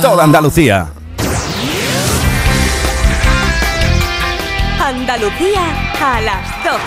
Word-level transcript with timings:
toda 0.00 0.24
Andalucía. 0.24 0.88
Andalucía 4.80 5.60
a 6.00 6.20
las 6.22 6.64
12. 6.64 6.80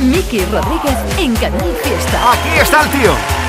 Miki 0.00 0.44
Rodríguez 0.44 0.96
en 1.18 1.34
Canal 1.36 1.76
Fiesta. 1.82 2.32
Aquí 2.32 2.48
está 2.60 2.82
el 2.82 2.90
tío. 2.90 3.43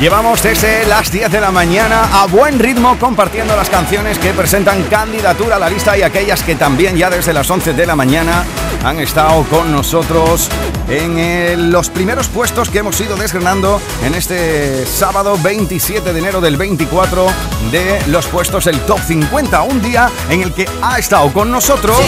Llevamos 0.00 0.42
desde 0.44 0.86
las 0.86 1.10
10 1.10 1.30
de 1.30 1.40
la 1.40 1.50
mañana 1.50 2.08
a 2.12 2.26
buen 2.26 2.60
ritmo 2.60 2.96
compartiendo 3.00 3.56
las 3.56 3.68
canciones 3.68 4.16
que 4.18 4.32
presentan 4.32 4.84
candidatura 4.84 5.56
a 5.56 5.58
la 5.58 5.68
lista 5.68 5.98
y 5.98 6.02
aquellas 6.02 6.44
que 6.44 6.54
también 6.54 6.96
ya 6.96 7.10
desde 7.10 7.32
las 7.32 7.50
11 7.50 7.72
de 7.72 7.84
la 7.84 7.96
mañana 7.96 8.44
han 8.84 9.00
estado 9.00 9.42
con 9.44 9.72
nosotros 9.72 10.48
en 10.88 11.72
los 11.72 11.90
primeros 11.90 12.28
puestos 12.28 12.70
que 12.70 12.78
hemos 12.78 13.00
ido 13.00 13.16
desgranando 13.16 13.80
en 14.04 14.14
este 14.14 14.86
sábado 14.86 15.36
27 15.42 16.12
de 16.12 16.18
enero 16.18 16.40
del 16.40 16.56
24 16.56 17.26
de 17.72 18.00
los 18.06 18.26
puestos 18.26 18.66
del 18.66 18.78
Top 18.82 19.00
50, 19.00 19.62
un 19.62 19.82
día 19.82 20.08
en 20.30 20.42
el 20.42 20.52
que 20.52 20.68
ha 20.80 20.98
estado 20.98 21.32
con 21.32 21.50
nosotros 21.50 21.98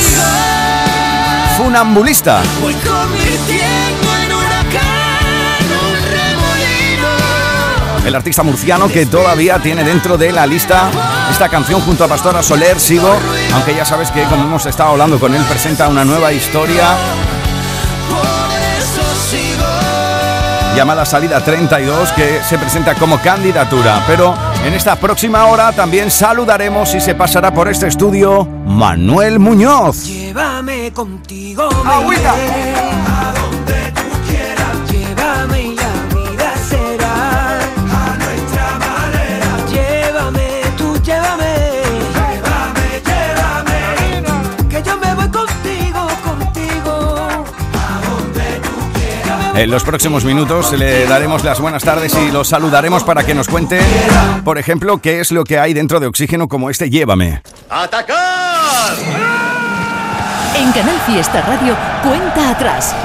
Funambulista. 1.56 2.40
Voy 2.62 2.74
el 8.10 8.16
artista 8.16 8.42
murciano 8.42 8.88
que 8.88 9.06
todavía 9.06 9.60
tiene 9.60 9.84
dentro 9.84 10.18
de 10.18 10.32
la 10.32 10.44
lista 10.44 10.90
esta 11.30 11.48
canción 11.48 11.80
junto 11.80 12.02
a 12.02 12.08
Pastora 12.08 12.42
Soler, 12.42 12.80
Sigo, 12.80 13.16
aunque 13.54 13.72
ya 13.72 13.84
sabes 13.84 14.10
que 14.10 14.24
como 14.24 14.42
hemos 14.42 14.66
estado 14.66 14.90
hablando 14.90 15.20
con 15.20 15.32
él, 15.32 15.42
presenta 15.44 15.86
una 15.88 16.04
nueva 16.04 16.32
historia 16.32 16.88
llamada 20.74 21.04
Salida 21.04 21.44
32 21.44 22.10
que 22.12 22.40
se 22.42 22.58
presenta 22.58 22.96
como 22.96 23.20
candidatura. 23.20 24.02
Pero 24.08 24.34
en 24.64 24.74
esta 24.74 24.96
próxima 24.96 25.46
hora 25.46 25.70
también 25.70 26.10
saludaremos 26.10 26.92
y 26.96 27.00
se 27.00 27.14
pasará 27.14 27.54
por 27.54 27.68
este 27.68 27.86
estudio 27.86 28.44
Manuel 28.66 29.38
Muñoz. 29.38 30.04
Llévame 30.04 30.92
contigo, 30.92 31.68
Agüita. 31.84 32.34
En 49.60 49.70
los 49.70 49.84
próximos 49.84 50.24
minutos 50.24 50.72
le 50.72 51.04
daremos 51.06 51.44
las 51.44 51.60
buenas 51.60 51.84
tardes 51.84 52.14
y 52.14 52.30
lo 52.30 52.44
saludaremos 52.44 53.04
para 53.04 53.24
que 53.24 53.34
nos 53.34 53.46
cuente, 53.46 53.78
por 54.42 54.56
ejemplo, 54.56 54.96
qué 55.02 55.20
es 55.20 55.30
lo 55.32 55.44
que 55.44 55.58
hay 55.58 55.74
dentro 55.74 56.00
de 56.00 56.06
Oxígeno 56.06 56.48
como 56.48 56.70
este 56.70 56.88
Llévame. 56.88 57.42
En 60.54 60.72
Canal 60.72 60.98
Fiesta 61.04 61.42
Radio, 61.42 61.76
cuenta 62.02 62.52
atrás. 62.52 62.96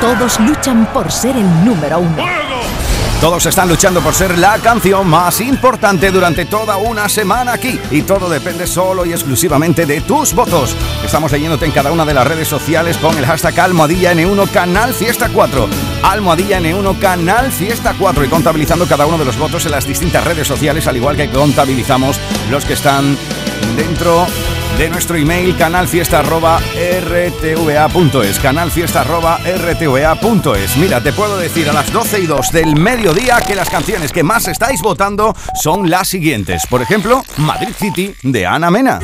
Todos 0.00 0.40
luchan 0.40 0.86
por 0.86 1.12
ser 1.12 1.36
el 1.36 1.64
número 1.64 2.00
uno. 2.00 2.45
Todos 3.20 3.46
están 3.46 3.68
luchando 3.68 4.02
por 4.02 4.14
ser 4.14 4.38
la 4.38 4.58
canción 4.58 5.08
más 5.08 5.40
importante 5.40 6.10
durante 6.10 6.44
toda 6.44 6.76
una 6.76 7.08
semana 7.08 7.54
aquí 7.54 7.80
y 7.90 8.02
todo 8.02 8.28
depende 8.28 8.66
solo 8.66 9.06
y 9.06 9.12
exclusivamente 9.12 9.86
de 9.86 10.02
tus 10.02 10.34
votos. 10.34 10.76
Estamos 11.02 11.32
leyéndote 11.32 11.64
en 11.64 11.72
cada 11.72 11.92
una 11.92 12.04
de 12.04 12.12
las 12.12 12.26
redes 12.26 12.46
sociales 12.46 12.98
con 12.98 13.16
el 13.16 13.24
hashtag 13.24 13.58
Almohadilla 13.58 14.12
N1 14.12 14.50
Canal 14.50 14.92
Fiesta 14.92 15.30
4. 15.32 15.68
Almohadilla 16.02 16.60
N1 16.60 16.98
Canal 16.98 17.50
Fiesta 17.50 17.94
4 17.98 18.24
y 18.26 18.28
contabilizando 18.28 18.86
cada 18.86 19.06
uno 19.06 19.16
de 19.16 19.24
los 19.24 19.38
votos 19.38 19.64
en 19.64 19.72
las 19.72 19.86
distintas 19.86 20.22
redes 20.24 20.46
sociales, 20.46 20.86
al 20.86 20.96
igual 20.96 21.16
que 21.16 21.30
contabilizamos 21.30 22.20
los 22.50 22.66
que 22.66 22.74
están 22.74 23.16
dentro 23.76 24.26
de 24.78 24.88
nuestro 24.90 25.16
email 25.16 25.56
canalfiesta.rtva.es 25.56 28.38
canalfiesta.rtva.es 28.38 30.76
Mira, 30.76 31.02
te 31.02 31.12
puedo 31.12 31.38
decir 31.38 31.68
a 31.68 31.72
las 31.72 31.92
12 31.92 32.20
y 32.20 32.26
2 32.26 32.52
del 32.52 32.76
mediodía 32.76 33.40
que 33.46 33.54
las 33.54 33.70
canciones 33.70 34.12
que 34.12 34.22
más 34.22 34.48
estáis 34.48 34.82
votando 34.82 35.34
son 35.54 35.88
las 35.88 36.08
siguientes. 36.08 36.66
Por 36.68 36.82
ejemplo, 36.82 37.22
Madrid 37.38 37.72
City 37.78 38.14
de 38.22 38.44
Ana 38.46 38.70
Mena. 38.70 39.00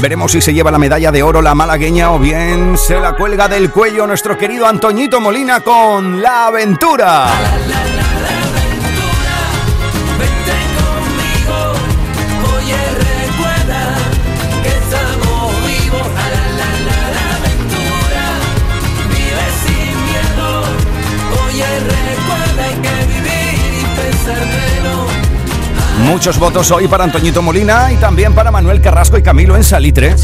Veremos 0.00 0.32
si 0.32 0.40
se 0.40 0.54
lleva 0.54 0.70
la 0.70 0.78
medalla 0.78 1.12
de 1.12 1.22
oro 1.22 1.42
la 1.42 1.54
malagueña 1.54 2.12
o 2.12 2.18
bien 2.18 2.78
se 2.78 2.98
la 2.98 3.12
cuelga 3.12 3.48
del 3.48 3.70
cuello 3.70 4.06
nuestro 4.06 4.38
querido 4.38 4.66
Antoñito 4.66 5.20
Molina 5.20 5.60
con 5.60 6.22
La 6.22 6.46
Aventura. 6.46 7.99
Muchos 26.04 26.38
votos 26.38 26.70
hoy 26.70 26.88
para 26.88 27.04
Antoñito 27.04 27.42
Molina 27.42 27.92
y 27.92 27.96
también 27.96 28.34
para 28.34 28.50
Manuel 28.50 28.80
Carrasco 28.80 29.18
y 29.18 29.22
Camilo 29.22 29.56
en 29.56 29.64
Salitre. 29.64 30.14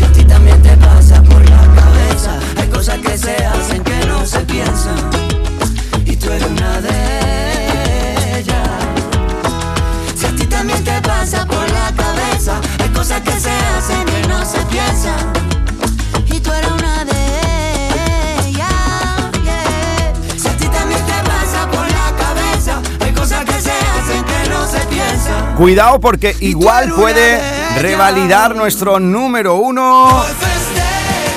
Cuidado 25.57 25.99
porque 26.01 26.37
igual 26.41 26.93
puede 26.93 27.41
revalidar 27.81 28.55
nuestro 28.55 29.01
número 29.01 29.55
uno 29.55 30.23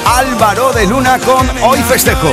Álvaro 0.06 0.74
de 0.74 0.86
Luna 0.88 1.20
con 1.20 1.50
Hoy 1.64 1.80
Festejo. 1.84 2.28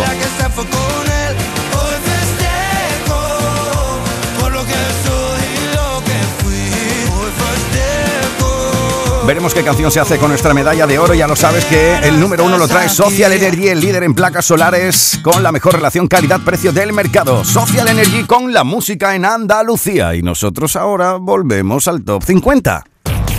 Veremos 9.27 9.55
qué 9.55 9.65
canción 9.65 9.91
se 9.91 9.99
hace 9.99 10.19
con 10.19 10.29
nuestra 10.29 10.55
medalla 10.55 10.87
de 10.87 11.01
oro. 11.01 11.13
Ya 11.13 11.27
lo 11.27 11.35
sabes 11.35 11.65
que 11.65 11.97
el 11.97 12.21
número 12.21 12.45
uno 12.45 12.59
lo 12.59 12.69
trae 12.69 12.89
Social 12.89 13.33
Energy, 13.33 13.67
el 13.69 13.81
líder 13.81 14.05
en 14.05 14.15
placas 14.15 14.45
solares 14.45 15.19
con 15.21 15.43
la 15.43 15.51
mejor 15.51 15.75
relación 15.75 16.07
calidad-precio 16.07 16.73
del 16.73 16.93
mercado. 16.93 17.45
Social 17.45 17.89
Energy 17.89 18.23
con 18.23 18.53
la 18.53 18.63
música 18.63 19.17
en 19.17 19.25
Andalucía. 19.25 20.15
Y 20.15 20.23
nosotros 20.23 20.77
ahora 20.77 21.15
volvemos 21.15 21.89
al 21.89 22.05
top 22.05 22.23
50. 22.23 22.85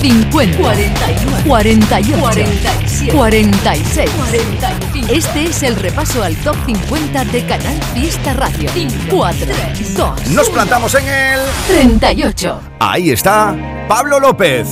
50, 0.01 0.57
41, 0.57 1.37
48, 1.47 2.19
47, 2.19 3.13
46, 3.15 4.11
45. 4.11 5.13
Este 5.13 5.43
es 5.45 5.63
el 5.63 5.75
repaso 5.77 6.21
al 6.21 6.35
top 6.35 6.55
50 6.65 7.25
de 7.25 7.45
Canal 7.45 7.81
Fiesta 7.93 8.33
Radio. 8.33 8.69
4, 9.09 9.47
2, 9.95 10.31
Nos 10.31 10.49
plantamos 10.49 10.93
en 10.95 11.07
el... 11.07 11.39
38. 11.67 12.61
Ahí 12.79 13.11
está 13.11 13.55
Pablo 13.87 14.19
López. 14.19 14.67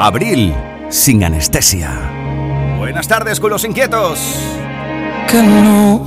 Abril, 0.00 0.54
sin 0.90 1.24
anestesia. 1.24 1.90
Buenas 2.78 3.08
tardes, 3.08 3.40
culos 3.40 3.64
inquietos. 3.64 4.20
Que 5.28 5.42
no, 5.42 6.06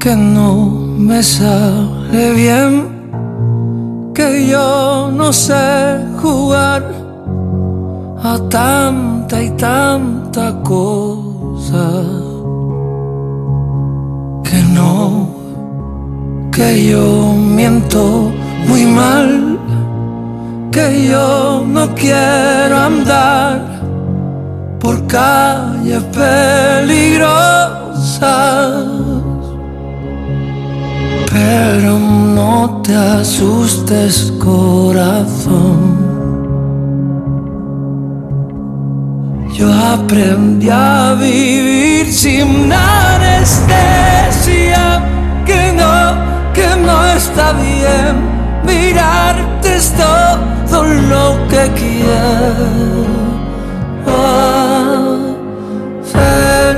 que 0.00 0.16
no 0.16 0.66
me 0.98 1.22
sale 1.22 2.32
bien, 2.32 3.12
que 4.12 4.48
yo 4.48 5.08
no 5.12 5.32
sé 5.32 6.04
jugar 6.20 6.82
a 8.24 8.36
tanta 8.50 9.40
y 9.40 9.50
tanta 9.50 10.60
cosa. 10.64 12.02
Que 14.42 14.62
no, 14.74 15.28
que 16.50 16.88
yo 16.88 17.34
miento 17.34 18.32
muy 18.66 18.84
mal, 18.84 19.57
que 20.70 21.08
yo 21.08 21.64
no 21.66 21.94
quiero 21.94 22.76
andar 22.76 23.60
por 24.78 25.06
calles 25.06 26.02
peligrosas. 26.12 27.48
Pero 31.32 31.98
no 31.98 32.80
te 32.84 32.94
asustes, 32.94 34.32
corazón. 34.38 35.98
Yo 39.54 39.72
aprendí 39.72 40.68
a 40.70 41.14
vivir 41.18 42.12
sin 42.12 42.72
anestesia, 42.72 43.62
que 45.44 45.72
no, 45.72 46.14
que 46.54 46.68
no 46.86 47.04
está 47.06 47.52
bien. 47.52 48.28
Mirarte 48.64 49.47
es 49.64 49.92
todo 49.92 50.84
lo 50.84 51.48
que 51.48 51.70
quiero 51.74 53.06
hacer. 56.02 56.76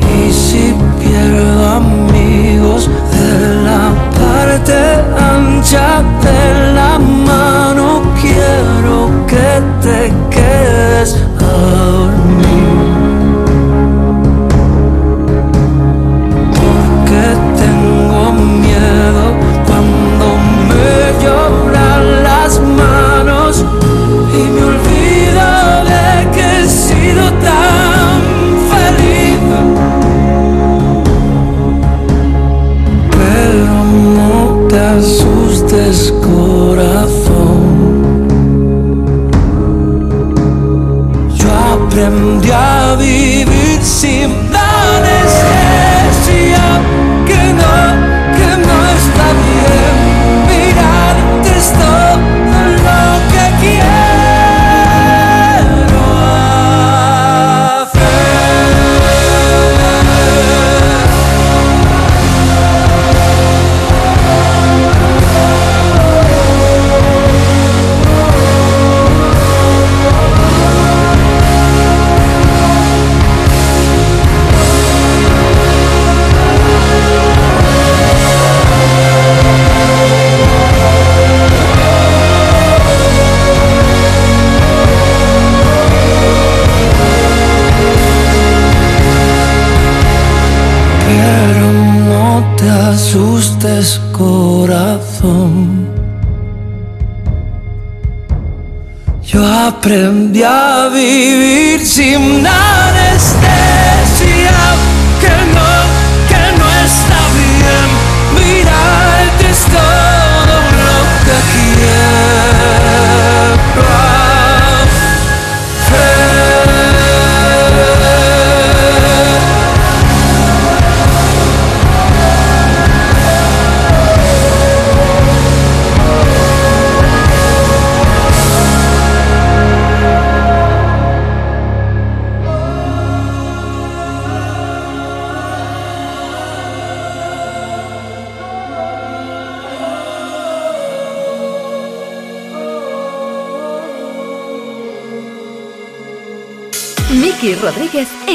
Y 0.00 0.32
si 0.32 0.74
pierdo 1.00 1.66
amigos 1.76 2.90
de 3.12 3.30
la 3.64 3.82
parte 4.18 4.78
ancha 5.34 6.02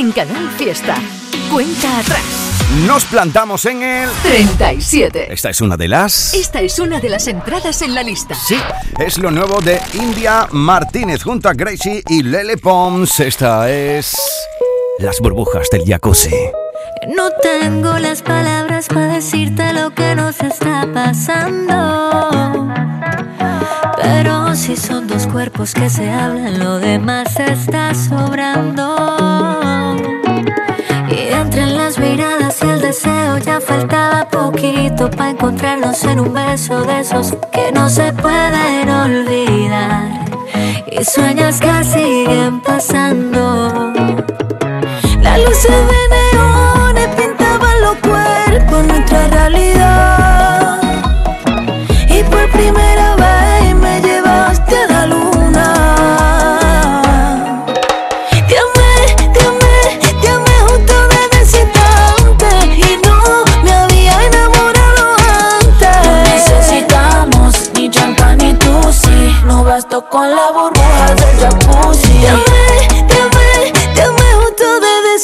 en 0.03 0.11
Canal 0.11 0.49
Fiesta. 0.57 0.95
Cuenta 1.49 1.99
atrás. 1.99 2.21
Nos 2.85 3.05
plantamos 3.05 3.65
en 3.65 3.81
el... 3.83 4.09
37. 4.23 5.31
Esta 5.31 5.49
es 5.49 5.61
una 5.61 5.77
de 5.77 5.87
las... 5.87 6.33
Esta 6.33 6.59
es 6.59 6.77
una 6.79 6.99
de 6.99 7.07
las 7.07 7.27
entradas 7.27 7.81
en 7.81 7.95
la 7.95 8.03
lista. 8.03 8.35
Sí, 8.35 8.57
es 8.99 9.17
lo 9.17 9.31
nuevo 9.31 9.61
de 9.61 9.79
India 9.93 10.49
Martínez 10.51 11.23
junto 11.23 11.47
a 11.47 11.53
Gracie 11.53 12.03
y 12.09 12.21
Lele 12.21 12.57
Pons. 12.57 13.21
Esta 13.21 13.71
es... 13.71 14.13
Las 14.99 15.19
burbujas 15.21 15.69
del 15.69 15.85
jacuzzi. 15.85 16.35
No 17.15 17.29
tengo 17.41 17.97
las 17.97 18.21
palabras 18.21 18.87
para 18.87 19.13
decirte 19.13 19.71
lo 19.71 19.95
que 19.95 20.15
nos 20.15 20.37
está 20.41 20.85
pasando. 20.93 22.67
Pero 24.01 24.53
si 24.55 24.75
son 24.75 25.07
dos 25.07 25.27
cuerpos 25.27 25.73
que 25.73 25.89
se 25.89 26.09
hablan, 26.09 26.59
lo 26.59 26.79
demás 26.79 27.39
está 27.39 27.93
sobrando. 27.95 29.52
Ya 33.01 33.59
faltaba 33.59 34.27
poquito 34.29 35.09
para 35.09 35.31
encontrarnos 35.31 36.03
en 36.03 36.19
un 36.19 36.31
beso 36.31 36.83
de 36.83 36.99
esos 36.99 37.35
que 37.51 37.71
no 37.71 37.89
se 37.89 38.13
pueden 38.13 38.87
olvidar. 38.89 40.25
Y 40.91 41.03
sueños 41.03 41.59
que 41.59 41.83
siguen 41.83 42.61
pasando. 42.61 43.91
Las 45.21 45.39
luces 45.39 45.81
de 45.91 46.31
neones 46.33 47.07
pintaban 47.15 47.81
los 47.81 47.95
cuerpos, 47.95 48.85
nuestra 48.85 49.27
realidad. 49.27 50.22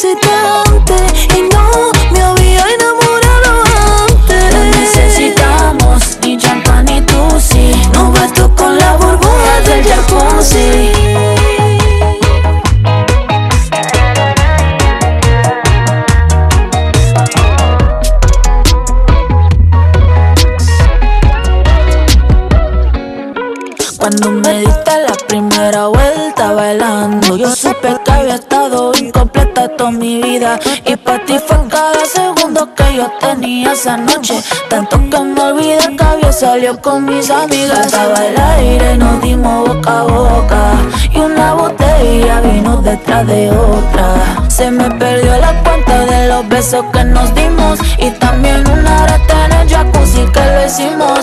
Desde 0.01 0.13
ese 0.13 0.48
esa. 33.79 33.98
Tanto 34.69 34.98
que 35.09 35.19
me 35.19 35.41
olvidé 35.41 35.95
que 35.95 36.03
había 36.03 36.31
salido 36.33 36.81
con 36.81 37.05
mis 37.05 37.29
amigas. 37.29 37.86
Estaba 37.86 38.25
el 38.25 38.39
aire, 38.39 38.98
nos 38.98 39.21
dimos 39.21 39.67
boca 39.67 40.00
a 40.00 40.03
boca. 40.03 40.71
Y 41.13 41.19
una 41.19 41.53
botella 41.53 42.41
vino 42.41 42.77
detrás 42.77 43.25
de 43.27 43.50
otra. 43.51 44.50
Se 44.50 44.69
me 44.69 44.89
perdió 44.91 45.38
la 45.38 45.53
cuenta 45.63 46.05
de 46.05 46.27
los 46.27 46.48
besos 46.50 46.86
que 46.91 47.03
nos 47.05 47.33
dimos. 47.36 47.79
Y 47.98 48.09
también 48.12 48.67
una 48.69 49.07
rata 49.07 49.45
en 49.45 49.51
el 49.53 49.69
jacuzzi 49.69 50.25
que 50.33 50.41
lo 50.41 50.65
hicimos. 50.65 51.19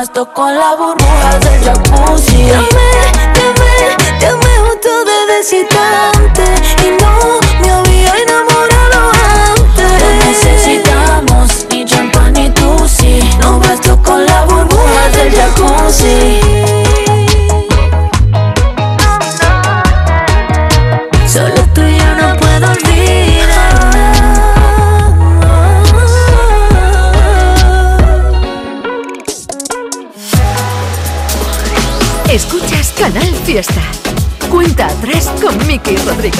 Bastó 0.00 0.24
con 0.32 0.56
la 0.56 0.76
burbuja 0.76 1.38
del 1.40 1.62
jacuzzi. 1.62 2.46
Te 2.46 2.54
amé, 2.54 2.90
te 3.34 3.40
amé, 3.50 4.18
te 4.18 4.26
amé 4.28 4.52
justo 4.64 4.88
desde 5.04 5.40
ese. 5.40 5.68
Y 6.86 7.02
no 7.02 7.38
me 7.60 7.70
había 7.70 8.14
enamorado 8.22 9.12
antes. 9.52 10.02
No 10.02 10.08
necesitamos 10.24 11.66
ni 11.70 11.84
champán 11.84 12.32
ni 12.32 12.48
tusi. 12.48 13.20
No 13.40 13.60
bastó 13.60 14.02
con 14.02 14.24
la 14.24 14.46
burbuja 14.46 15.08
del 15.12 15.34
jacuzzi. 15.34 16.39
Fiesta. 33.50 33.82
Cuenta 34.48 34.86
atrás 34.86 35.28
con 35.42 35.66
Miki 35.66 35.96
Rodríguez. 35.96 36.38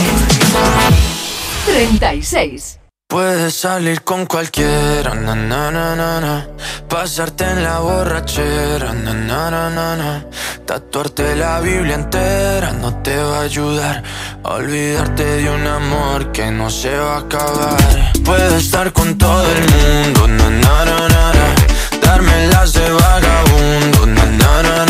36. 1.67 2.79
Puedes 3.09 3.53
salir 3.53 4.03
con 4.03 4.27
cualquiera, 4.27 5.13
na, 5.17 5.35
na, 5.35 5.73
na, 5.73 5.97
na, 5.97 6.47
pasarte 6.89 7.43
en 7.51 7.65
la 7.65 7.81
borrachera, 7.81 8.93
na, 8.93 9.13
na, 9.13 9.51
na, 9.51 9.97
na, 9.97 10.25
tatuarte 10.65 11.35
la 11.35 11.59
Biblia 11.59 11.97
entera 11.97 12.71
no 12.75 12.95
te 13.03 13.17
va 13.17 13.39
a 13.39 13.43
ayudar 13.43 14.05
olvidarte 14.45 15.25
de 15.25 15.51
un 15.51 15.67
amor 15.67 16.31
que 16.31 16.49
no 16.53 16.71
se 16.71 16.97
va 16.97 17.17
a 17.17 17.19
acabar. 17.19 18.13
Puedes 18.25 18.53
estar 18.53 18.93
con 18.93 19.19
todo 19.19 19.47
el 19.51 19.63
mundo, 19.75 20.29
na, 20.29 20.49
na, 20.49 20.85
na. 20.85 21.55
darme 22.03 22.47
las 22.47 22.73
de 22.73 22.89
vagabundo, 22.89 24.07
na, 24.07 24.25
na, 24.27 24.63
na, 24.63 24.90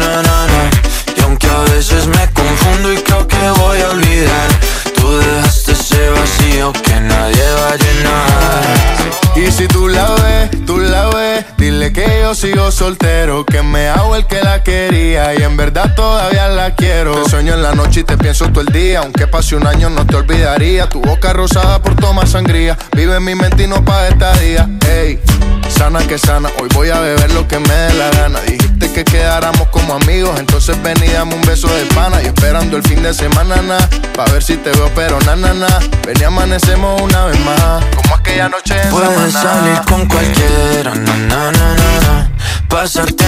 na. 0.00 0.70
Y 1.16 1.20
aunque 1.22 1.46
a 1.46 1.60
veces 1.72 2.06
me 2.06 2.28
confundo 2.32 2.92
y 2.92 2.96
creo 2.96 3.26
que 3.26 3.50
voy 3.60 3.80
a 3.80 3.90
olvidar, 3.90 4.48
tú 4.96 5.18
dejaste 5.18 5.72
ese 5.72 6.10
vacío 6.10 6.72
que 6.72 7.00
nadie 7.00 7.44
va 7.52 7.68
a 7.68 7.76
llenar. 7.76 8.90
Y 9.36 9.50
si 9.52 9.68
tú 9.68 9.88
la 9.88 10.10
ves, 10.10 10.50
tú 10.66 10.78
la 10.78 11.06
ves, 11.08 11.44
dile 11.56 11.92
que 11.92 12.20
yo 12.22 12.34
sigo 12.34 12.70
soltero, 12.70 13.44
que 13.46 13.62
me 13.62 13.88
hago 13.88 14.16
el 14.16 14.26
que 14.26 14.42
la 14.42 14.62
quería 14.62 15.34
y 15.34 15.42
en 15.42 15.56
verdad 15.56 15.94
todavía 15.94 16.48
la 16.48 16.74
quiero. 16.74 17.22
Te 17.22 17.30
sueño 17.30 17.54
en 17.54 17.62
la 17.62 17.72
noche 17.72 18.00
y 18.00 18.04
te 18.04 18.18
pienso 18.18 18.48
todo 18.48 18.62
el 18.62 18.72
día, 18.72 19.00
aunque 19.00 19.26
pase 19.26 19.56
un 19.56 19.66
año 19.66 19.88
no 19.88 20.04
te 20.06 20.16
olvidaría. 20.16 20.88
Tu 20.88 21.00
boca 21.00 21.32
rosada 21.32 21.80
por 21.80 21.94
tomar 21.96 22.26
sangría, 22.28 22.76
vive 22.96 23.20
mi 23.20 23.34
mente 23.34 23.64
y 23.64 23.66
no 23.66 23.84
pa' 23.84 24.08
esta 24.08 24.32
día. 24.38 24.68
Ey, 24.88 25.20
sana 25.68 26.00
que 26.06 26.18
sana, 26.18 26.50
hoy 26.60 26.68
voy 26.74 26.90
a 26.90 27.00
beber 27.00 27.32
lo 27.32 27.46
que 27.46 27.58
me 27.58 27.74
dé 27.74 27.94
la 27.94 28.10
gana. 28.10 28.40
Dijiste 28.80 29.04
que 29.04 29.18
quedáramos 29.18 29.68
como 29.68 29.94
amigos, 29.94 30.38
entonces 30.38 30.74
ven 30.82 30.96
y 31.04 31.08
dame 31.08 31.34
un 31.34 31.42
beso 31.42 31.68
de 31.68 31.84
pana. 31.94 32.22
Y 32.22 32.26
esperando 32.26 32.78
el 32.78 32.82
fin 32.82 33.02
de 33.02 33.12
semana, 33.12 33.56
na, 33.56 33.76
pa' 34.14 34.24
ver 34.32 34.42
si 34.42 34.56
te 34.56 34.70
veo, 34.70 34.90
pero 34.94 35.20
na, 35.20 35.36
na, 35.36 35.52
na. 35.52 35.68
Ven 36.06 36.16
y 36.18 36.24
amanecemos 36.24 37.00
una 37.02 37.26
vez 37.26 37.38
más, 37.40 37.84
como 37.94 38.14
aquella 38.14 38.48
noche 38.48 38.74
en 38.82 38.88
Puedes 38.90 39.32
Samaná. 39.32 39.42
salir 39.42 39.80
con 39.86 40.06
cualquiera, 40.08 40.94
na 40.94 41.14
na 41.14 41.52
na 41.52 41.74
na 41.74 42.00
na. 42.00 42.30
Pasarte 42.68 43.19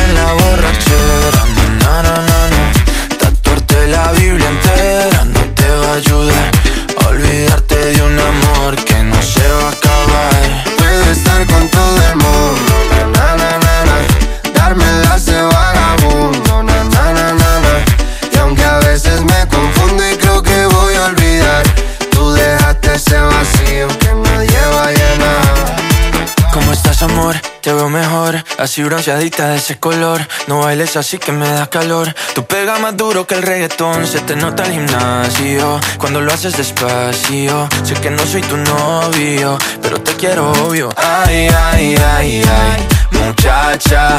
Te 27.62 27.72
veo 27.72 27.88
mejor, 27.88 28.42
así 28.58 28.82
bronceadita 28.82 29.50
de 29.50 29.58
ese 29.58 29.78
color. 29.78 30.20
No 30.48 30.62
bailes 30.62 30.96
así 30.96 31.18
que 31.18 31.30
me 31.30 31.48
da 31.48 31.70
calor. 31.70 32.12
Tu 32.34 32.44
pega 32.44 32.80
más 32.80 32.96
duro 32.96 33.24
que 33.24 33.36
el 33.36 33.42
reggaetón, 33.42 34.04
se 34.04 34.18
te 34.18 34.34
nota 34.34 34.64
el 34.64 34.72
gimnasio. 34.72 35.80
Cuando 35.96 36.20
lo 36.20 36.32
haces 36.32 36.56
despacio, 36.56 37.68
sé 37.84 37.94
que 37.94 38.10
no 38.10 38.26
soy 38.26 38.42
tu 38.42 38.56
novio, 38.56 39.56
pero 39.80 40.00
te 40.00 40.12
quiero 40.16 40.50
obvio. 40.50 40.88
Ay, 40.96 41.48
ay, 41.70 41.94
ay, 42.16 42.42
ay, 42.42 42.88
muchacha. 43.12 44.18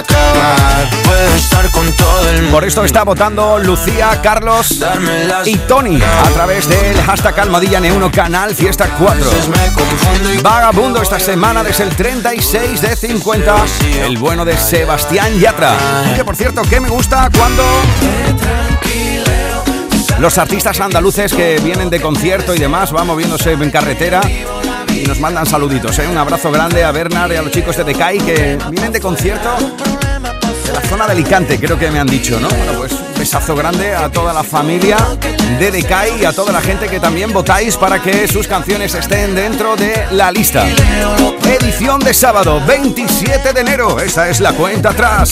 Por 2.51 2.65
esto 2.65 2.83
está 2.83 3.03
votando 3.03 3.59
Lucía, 3.59 4.19
Carlos 4.21 4.83
y 5.45 5.55
Tony 5.55 6.01
a 6.01 6.29
través 6.33 6.67
del 6.67 7.01
hashtag 7.01 7.39
Almohadilla 7.39 7.79
N1 7.79 8.11
Canal 8.11 8.53
Fiesta 8.53 8.89
4. 8.99 9.23
veces 9.23 9.47
me 9.47 9.73
confundo 9.73 10.33
y 10.33 10.37
Vagabundo 10.39 11.01
esta 11.01 11.19
semana 11.19 11.63
desde 11.63 11.83
el 11.83 11.95
36 11.95 12.81
de 12.81 12.95
50, 12.95 13.55
el 14.05 14.17
bueno 14.17 14.43
de 14.43 14.57
Sebastián 14.57 15.39
Yatra. 15.39 15.77
Que 16.15 16.25
por 16.25 16.35
cierto, 16.35 16.61
que 16.63 16.79
me 16.79 16.89
gusta 16.89 17.29
cuando 17.35 17.63
los 20.19 20.37
artistas 20.37 20.79
andaluces 20.81 21.33
que 21.33 21.59
vienen 21.63 21.89
de 21.89 22.01
concierto 22.01 22.53
y 22.53 22.59
demás 22.59 22.91
van 22.91 23.07
moviéndose 23.07 23.53
en 23.53 23.71
carretera 23.71 24.21
y 24.93 25.03
nos 25.07 25.19
mandan 25.19 25.45
saluditos. 25.45 25.97
¿eh? 25.99 26.07
Un 26.07 26.17
abrazo 26.17 26.51
grande 26.51 26.83
a 26.83 26.91
Bernard 26.91 27.31
y 27.31 27.37
a 27.37 27.41
los 27.41 27.51
chicos 27.51 27.77
de 27.77 27.85
Decay 27.85 28.19
que 28.19 28.57
vienen 28.69 28.91
de 28.91 28.99
concierto 28.99 29.49
la 30.71 30.81
zona 30.81 31.05
de 31.05 31.13
Alicante, 31.13 31.59
creo 31.59 31.77
que 31.77 31.89
me 31.91 31.99
han 31.99 32.07
dicho, 32.07 32.39
¿no? 32.39 32.47
Bueno, 32.47 32.73
pues 32.77 32.91
un 32.91 33.13
besazo 33.17 33.55
grande 33.55 33.93
a 33.93 34.09
toda 34.09 34.33
la 34.33 34.43
familia 34.43 34.97
de 35.59 35.71
Decay 35.71 36.21
y 36.21 36.25
a 36.25 36.33
toda 36.33 36.51
la 36.51 36.61
gente 36.61 36.87
que 36.87 36.99
también 36.99 37.31
votáis 37.33 37.77
para 37.77 38.01
que 38.01 38.27
sus 38.27 38.47
canciones 38.47 38.95
estén 38.95 39.35
dentro 39.35 39.75
de 39.75 40.05
la 40.11 40.31
lista. 40.31 40.65
Edición 41.45 41.99
de 41.99 42.13
sábado, 42.13 42.61
27 42.65 43.53
de 43.53 43.61
enero. 43.61 43.99
Esta 43.99 44.29
es 44.29 44.39
la 44.39 44.53
cuenta 44.53 44.91
atrás. 44.91 45.31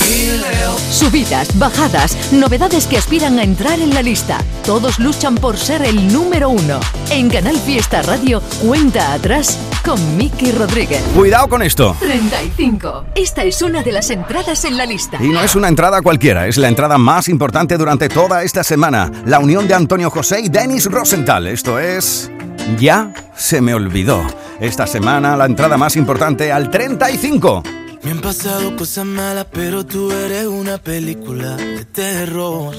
Subidas, 0.91 1.57
bajadas, 1.57 2.17
novedades 2.31 2.87
que 2.87 2.97
aspiran 2.97 3.39
a 3.39 3.43
entrar 3.43 3.79
en 3.79 3.93
la 3.93 4.01
lista. 4.01 4.39
Todos 4.65 4.99
luchan 4.99 5.35
por 5.35 5.57
ser 5.57 5.83
el 5.83 6.11
número 6.11 6.49
uno. 6.49 6.79
En 7.09 7.29
Canal 7.29 7.57
Fiesta 7.57 8.01
Radio, 8.01 8.41
cuenta 8.61 9.13
atrás 9.13 9.57
con 9.89 10.17
Miki 10.17 10.51
Rodríguez. 10.51 11.01
Cuidado 11.15 11.47
con 11.47 11.63
esto. 11.63 11.95
35. 11.99 13.05
Esta 13.15 13.43
es 13.43 13.59
una 13.63 13.81
de 13.81 13.91
las 13.91 14.11
entradas 14.11 14.63
en 14.65 14.77
la 14.77 14.85
lista. 14.85 15.17
Y 15.19 15.29
no 15.29 15.41
es 15.41 15.55
una 15.55 15.67
entrada 15.67 16.03
cualquiera, 16.03 16.45
es 16.45 16.57
la 16.57 16.67
entrada 16.67 16.99
más 16.99 17.27
importante 17.27 17.75
durante 17.75 18.07
toda 18.07 18.43
esta 18.43 18.63
semana. 18.63 19.11
La 19.25 19.39
unión 19.39 19.67
de 19.67 19.73
Antonio 19.73 20.11
José 20.11 20.41
y 20.41 20.49
Denis 20.49 20.85
Rosenthal. 20.85 21.47
Esto 21.47 21.79
es... 21.79 22.29
Ya 22.77 23.11
se 23.35 23.61
me 23.61 23.73
olvidó. 23.73 24.21
Esta 24.59 24.85
semana 24.85 25.35
la 25.35 25.47
entrada 25.47 25.75
más 25.75 25.95
importante 25.95 26.51
al 26.51 26.69
35. 26.69 27.63
Me 28.03 28.11
han 28.11 28.21
pasado 28.21 28.75
cosas 28.75 29.05
malas, 29.05 29.47
pero 29.51 29.83
tú 29.87 30.11
eres 30.11 30.45
una 30.45 30.77
película 30.77 31.55
de 31.55 31.85
terror. 31.85 32.75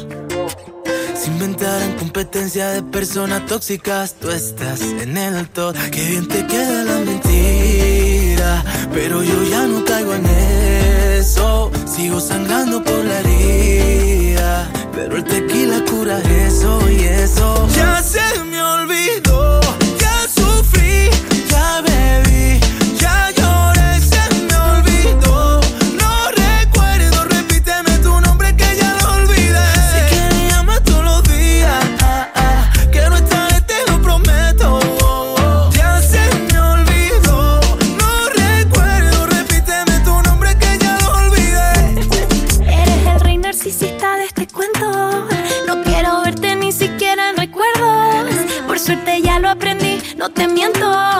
Se 1.21 1.29
inventaran 1.29 1.99
competencia 1.99 2.71
de 2.71 2.83
personas 2.83 3.45
tóxicas, 3.45 4.15
tú 4.15 4.31
estás 4.31 4.81
en 4.81 5.19
el 5.19 5.47
top. 5.51 5.77
Qué 5.93 6.03
bien 6.03 6.27
te 6.27 6.47
queda 6.47 6.83
la 6.85 6.99
mentira, 7.01 8.65
pero 8.95 9.23
yo 9.23 9.43
ya 9.45 9.67
no 9.67 9.85
caigo 9.85 10.15
en 10.15 10.25
eso. 10.25 11.71
Sigo 11.85 12.21
sangrando 12.21 12.83
por 12.83 13.05
la 13.05 13.21
herida, 13.21 14.67
pero 14.95 15.19
el 15.19 15.25
tequila 15.25 15.85
cura 15.91 16.21
eso 16.47 16.81
y 16.91 17.05
eso. 17.05 17.69
Ya 17.77 18.03
se 18.03 18.43
me 18.45 18.63
olvidó, 18.63 19.61
ya 20.01 20.27
sufrí, 20.27 21.11
ya 21.51 21.83
bebí, 21.83 22.30
no 50.21 50.29
te 50.29 50.47
miento. 50.47 51.20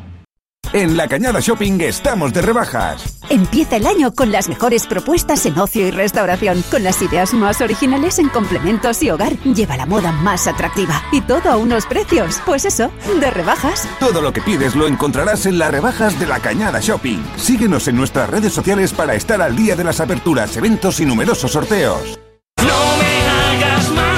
en 0.73 0.95
La 0.95 1.09
Cañada 1.09 1.41
Shopping 1.41 1.81
estamos 1.81 2.31
de 2.31 2.41
rebajas. 2.41 3.19
Empieza 3.29 3.75
el 3.75 3.85
año 3.85 4.13
con 4.13 4.31
las 4.31 4.47
mejores 4.47 4.87
propuestas 4.87 5.45
en 5.45 5.59
ocio 5.59 5.85
y 5.85 5.91
restauración, 5.91 6.63
con 6.71 6.81
las 6.81 7.01
ideas 7.01 7.33
más 7.33 7.59
originales 7.59 8.19
en 8.19 8.29
complementos 8.29 9.03
y 9.03 9.09
hogar. 9.09 9.37
Lleva 9.39 9.75
la 9.75 9.85
moda 9.85 10.13
más 10.13 10.47
atractiva 10.47 11.03
y 11.11 11.19
todo 11.19 11.49
a 11.49 11.57
unos 11.57 11.85
precios, 11.85 12.41
pues 12.45 12.63
eso, 12.63 12.89
de 13.19 13.29
rebajas. 13.31 13.85
Todo 13.99 14.21
lo 14.21 14.31
que 14.31 14.41
pides 14.41 14.73
lo 14.73 14.87
encontrarás 14.87 15.45
en 15.45 15.59
las 15.59 15.71
rebajas 15.71 16.17
de 16.17 16.27
La 16.27 16.39
Cañada 16.39 16.79
Shopping. 16.79 17.21
Síguenos 17.35 17.89
en 17.89 17.97
nuestras 17.97 18.29
redes 18.29 18.53
sociales 18.53 18.93
para 18.93 19.13
estar 19.15 19.41
al 19.41 19.57
día 19.57 19.75
de 19.75 19.83
las 19.83 19.99
aperturas, 19.99 20.55
eventos 20.55 21.01
y 21.01 21.05
numerosos 21.05 21.51
sorteos. 21.51 22.17
No 22.57 22.63
me 22.97 23.65
hagas 23.65 23.89
más. 23.91 24.10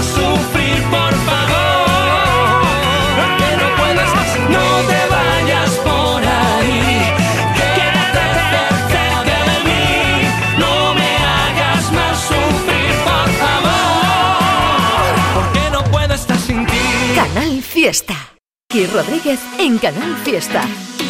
Y 17.83 18.87
Rodríguez 18.87 19.41
en 19.59 19.77
Canal 19.77 20.15
Fiesta. 20.23 20.63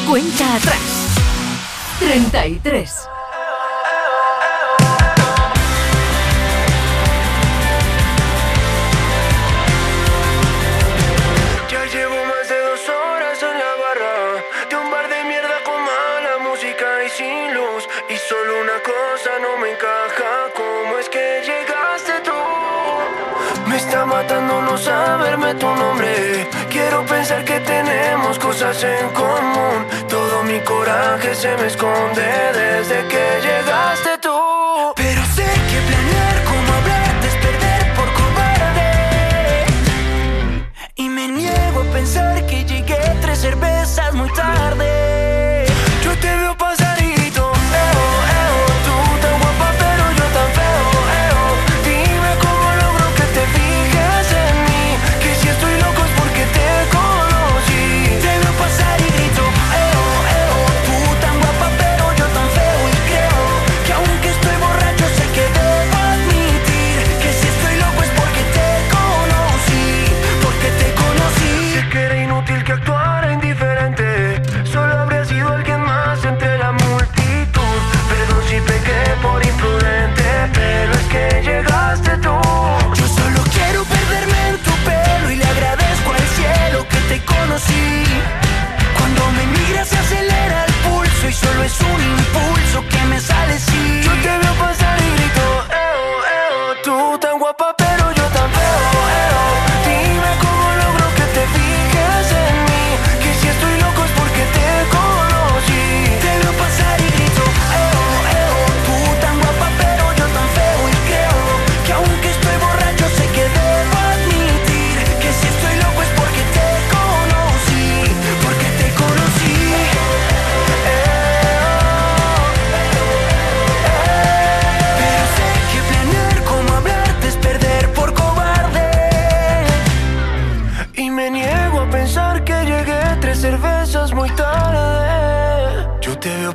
Cuenta 0.10 0.56
atrás. 0.56 0.82
33. 2.00 3.10
Ya 11.70 11.86
llevo 11.86 12.26
más 12.26 12.50
de 12.50 12.58
dos 12.58 12.90
horas 12.90 13.44
en 13.44 13.60
la 13.60 13.72
barra. 13.84 14.44
De 14.68 14.76
un 14.76 14.90
bar 14.90 15.08
de 15.10 15.24
mierda 15.26 15.64
con 15.64 15.80
mala 15.80 16.40
música 16.50 16.88
y 17.06 17.10
sin 17.12 17.54
luz. 17.54 17.88
Y 18.10 18.16
solo 18.18 18.62
una 18.62 18.80
cosa 18.82 19.30
no 19.44 19.58
me 19.60 19.74
encaja. 19.74 20.50
¿Cómo 20.56 20.98
es 20.98 21.08
que 21.08 21.44
llegaste 21.46 22.14
tú? 22.26 23.70
Me 23.70 23.78
está 23.78 24.08
matando 24.08 24.60
no 24.64 24.76
saberme 24.76 25.54
tu 25.54 25.68
nombre 25.68 26.13
quiero 26.74 27.06
pensar 27.06 27.46
que 27.46 27.60
tenemos 27.60 28.38
cosas 28.40 28.84
en 28.84 29.10
común. 29.10 29.86
Todo 30.10 30.44
mi 30.44 30.60
coraje 30.62 31.36
se 31.36 31.56
me 31.58 31.68
esconde 31.68 32.26
desde 32.54 33.08
que 33.08 33.26
llegaste. 33.48 34.13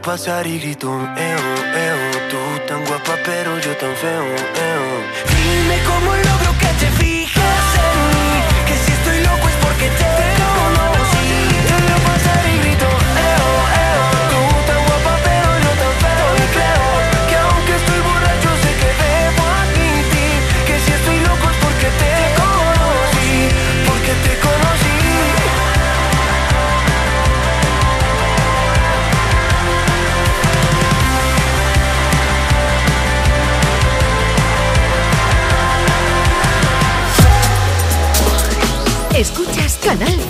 passarinho 0.08 0.58
gritou 0.58 0.90
é, 1.18 1.34
eu, 1.34 1.38
eu 1.38 1.97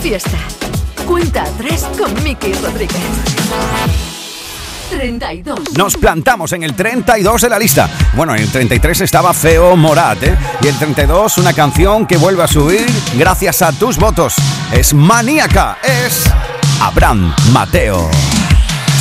Fiesta. 0.09 0.39
Cuenta 1.05 1.43
atrás 1.43 1.87
con 1.95 2.11
Miki 2.23 2.51
Rodríguez. 2.53 2.97
32. 4.89 5.77
Nos 5.77 5.97
plantamos 5.97 6.51
en 6.53 6.63
el 6.63 6.73
32 6.73 7.43
de 7.43 7.49
la 7.49 7.59
lista. 7.59 7.87
Bueno, 8.15 8.33
en 8.33 8.41
el 8.41 8.51
33 8.51 9.01
estaba 9.01 9.35
Feo 9.35 9.75
Morat, 9.75 10.23
¿eh? 10.23 10.35
Y 10.63 10.67
el 10.67 10.75
32, 10.79 11.37
una 11.37 11.53
canción 11.53 12.07
que 12.07 12.17
vuelve 12.17 12.41
a 12.41 12.47
subir 12.47 12.87
gracias 13.19 13.61
a 13.61 13.71
tus 13.71 13.97
votos. 13.97 14.33
Es 14.71 14.95
maníaca, 14.95 15.77
es 15.83 16.23
Abraham 16.81 17.31
Mateo. 17.51 18.09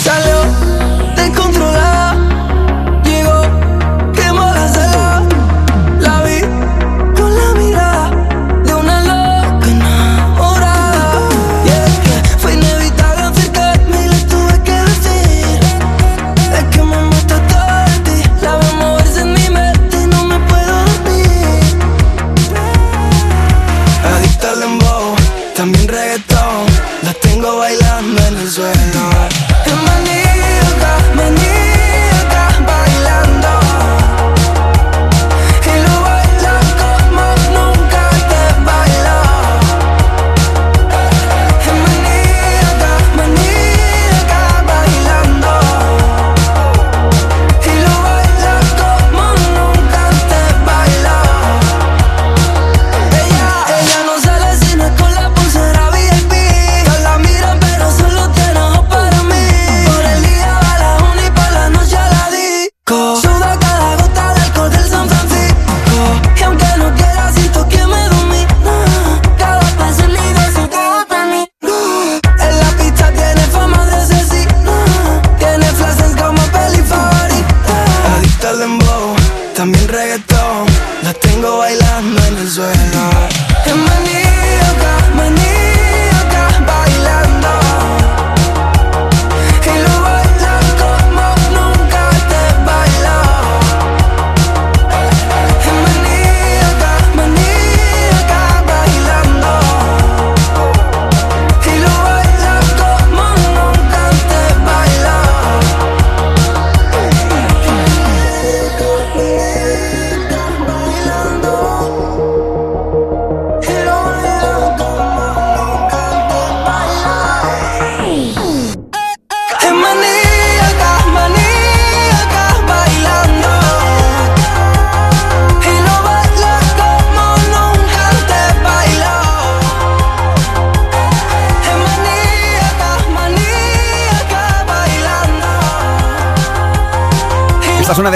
Salió 0.02 0.67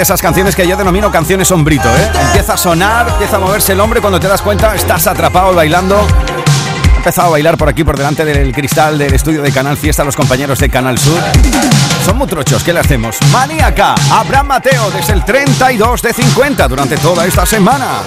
esas 0.03 0.21
canciones 0.21 0.53
que 0.53 0.67
yo 0.67 0.75
denomino 0.75 1.09
canciones 1.09 1.47
sombrito, 1.47 1.87
¿eh? 1.87 2.11
Empieza 2.27 2.55
a 2.55 2.57
sonar, 2.57 3.07
empieza 3.07 3.37
a 3.37 3.39
moverse 3.39 3.71
el 3.71 3.79
hombre, 3.79 4.01
cuando 4.01 4.19
te 4.19 4.27
das 4.27 4.41
cuenta 4.41 4.75
estás 4.75 5.07
atrapado 5.07 5.55
bailando. 5.55 5.95
Ha 5.95 6.97
empezado 6.97 7.29
a 7.29 7.31
bailar 7.31 7.57
por 7.57 7.69
aquí, 7.69 7.85
por 7.85 7.97
delante 7.97 8.25
del 8.25 8.53
cristal 8.53 8.97
del 8.97 9.13
estudio 9.13 9.41
de 9.41 9.51
Canal 9.53 9.77
Fiesta, 9.77 10.03
los 10.03 10.17
compañeros 10.17 10.59
de 10.59 10.69
Canal 10.69 10.97
Sur. 10.97 11.19
Son 12.05 12.17
muy 12.17 12.27
trochos, 12.27 12.63
¿qué 12.63 12.73
le 12.73 12.81
hacemos? 12.81 13.17
Maníaca, 13.31 13.95
Abraham 14.11 14.47
Mateo, 14.47 14.91
desde 14.91 15.13
el 15.13 15.23
32 15.23 16.01
de 16.01 16.13
50 16.13 16.67
durante 16.67 16.97
toda 16.97 17.25
esta 17.25 17.45
semana. 17.45 18.01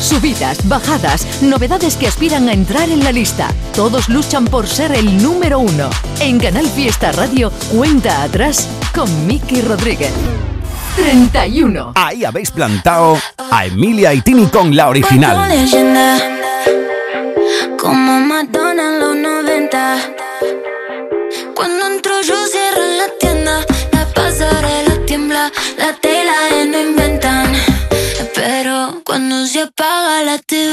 Subidas, 0.00 0.66
bajadas, 0.66 1.42
novedades 1.42 1.96
que 1.96 2.06
aspiran 2.06 2.48
a 2.48 2.54
entrar 2.54 2.88
en 2.88 3.04
la 3.04 3.12
lista. 3.12 3.48
Todos 3.74 4.08
luchan 4.08 4.46
por 4.46 4.66
ser 4.66 4.92
el 4.92 5.22
número 5.22 5.58
uno. 5.58 5.90
En 6.18 6.40
Canal 6.40 6.66
Fiesta 6.66 7.12
Radio, 7.12 7.52
cuenta 7.70 8.22
atrás 8.22 8.68
con 8.94 9.26
Miki 9.26 9.60
Rodríguez. 9.60 10.12
31. 10.96 11.92
Ahí 11.94 12.24
habéis 12.24 12.50
plantado 12.50 13.18
a 13.50 13.66
Emilia 13.66 14.12
y 14.14 14.20
Tini 14.20 14.46
con 14.46 14.74
la 14.76 14.84
Como 14.84 14.90
original. 14.90 15.48
leyenda, 15.48 16.18
como 17.80 18.20
Madonna 18.20 18.82
en 18.88 19.00
los 19.00 19.16
90. 19.16 19.96
Cuando 21.54 21.86
entro 21.86 22.20
yo 22.22 22.34
cierro 22.46 22.82
la 22.98 23.08
tienda, 23.18 23.64
la 23.92 24.06
pasarela 24.14 25.04
tiembla, 25.06 25.50
la 25.78 25.92
tela 25.94 26.32
no 26.66 26.78
inventan. 26.80 27.52
Pero 28.34 29.00
cuando 29.04 29.46
se 29.46 29.62
apaga 29.62 30.22
la 30.24 30.38
TV, 30.38 30.72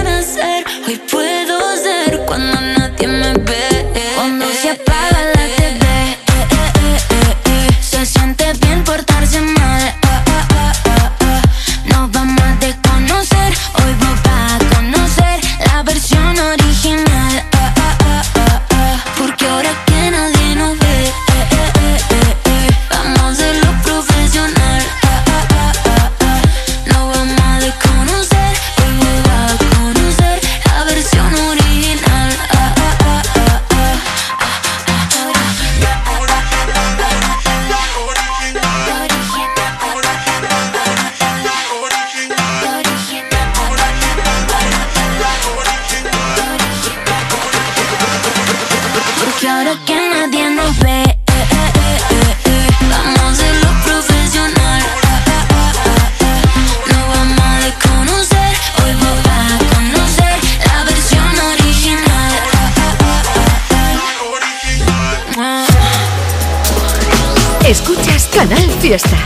Fiesta. 68.81 69.17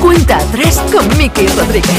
Cuenta 0.00 0.38
atrás 0.38 0.82
con 0.90 1.06
Miki 1.18 1.46
Rodríguez. 1.48 1.90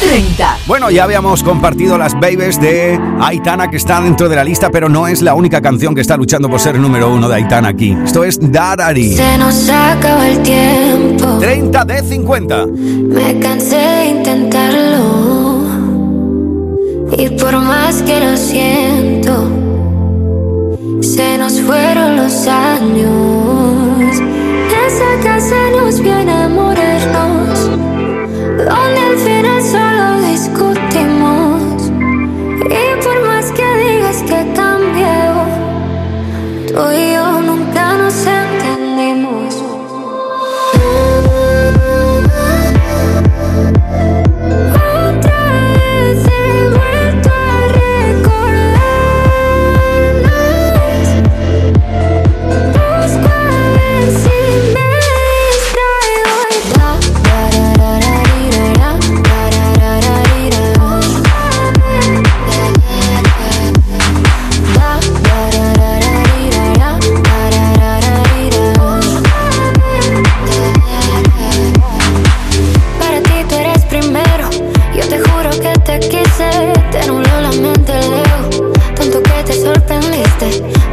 30. 0.00 0.58
Bueno, 0.66 0.90
ya 0.90 1.04
habíamos 1.04 1.42
compartido 1.42 1.96
las 1.96 2.12
babies 2.12 2.60
de 2.60 3.00
Aitana 3.22 3.70
que 3.70 3.78
está 3.78 4.02
dentro 4.02 4.28
de 4.28 4.36
la 4.36 4.44
lista, 4.44 4.68
pero 4.70 4.90
no 4.90 5.08
es 5.08 5.22
la 5.22 5.32
única 5.32 5.62
canción 5.62 5.94
que 5.94 6.02
está 6.02 6.18
luchando 6.18 6.50
por 6.50 6.60
ser 6.60 6.78
número 6.78 7.10
uno 7.10 7.26
de 7.26 7.36
Aitana 7.36 7.68
aquí. 7.68 7.96
Esto 8.04 8.22
es 8.22 8.38
Darari. 8.52 9.16
Se 9.16 9.38
nos 9.38 9.70
acaba 9.70 10.28
el 10.28 10.42
tiempo. 10.42 11.38
30 11.38 11.84
de 11.86 12.02
50. 12.02 12.66
Me 12.66 13.38
cansé 13.38 13.76
de 13.76 14.04
intentarlo. 14.08 15.64
Y 17.16 17.30
por 17.30 17.56
más 17.60 18.02
que 18.02 18.20
lo 18.20 18.36
siento, 18.36 19.50
se 21.00 21.38
nos 21.38 21.58
fueron 21.62 22.16
los 22.16 22.46
años. 22.46 24.39
Nos 25.82 26.00
viene 26.02 26.30
a 26.30 26.48
morirnos. 26.48 27.68
Donde 28.58 29.00
al 29.00 29.16
final 29.18 29.62
solo 29.62 30.20
discutimos. 30.28 30.89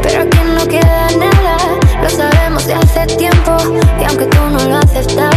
Pero 0.01 0.23
aquí 0.23 0.39
no 0.55 0.67
queda 0.67 1.07
nada, 1.17 1.57
lo 2.01 2.09
sabemos 2.09 2.67
de 2.67 2.73
hace 2.73 3.05
tiempo, 3.15 3.55
y 3.97 4.03
aunque 4.03 4.25
tú 4.25 4.39
no 4.51 4.59
lo 4.67 4.77
aceptabas. 4.77 5.36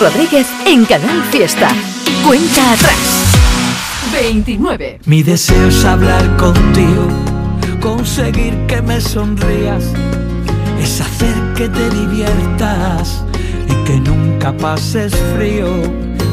Rodríguez 0.00 0.46
en 0.66 0.84
Canal 0.84 1.22
Fiesta. 1.30 1.68
Cuenta 2.26 2.72
atrás. 2.72 3.32
29. 4.12 5.00
Mi 5.06 5.22
deseo 5.22 5.68
es 5.68 5.84
hablar 5.84 6.36
contigo, 6.36 7.08
conseguir 7.80 8.54
que 8.66 8.82
me 8.82 9.00
sonrías, 9.00 9.84
es 10.80 11.00
hacer 11.00 11.34
que 11.54 11.68
te 11.68 11.90
diviertas 11.90 13.24
y 13.68 13.72
que 13.84 14.00
nunca 14.00 14.54
pases 14.56 15.14
frío, 15.34 15.68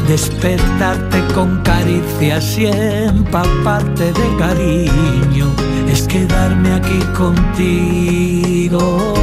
despertarte 0.07 1.23
con 1.33 1.61
caricias 1.61 2.57
y 2.57 2.65
empaparte 2.65 4.11
de 4.11 4.37
cariño, 4.37 5.47
es 5.89 6.03
quedarme 6.03 6.73
aquí 6.73 6.99
contigo. 7.15 9.13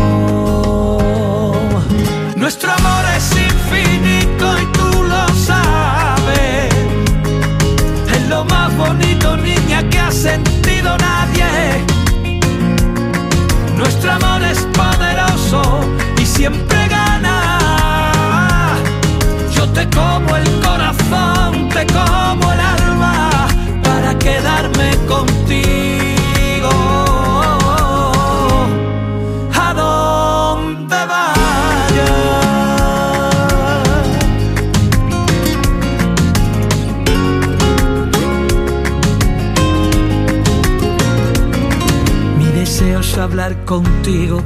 Contigo. 43.71 44.43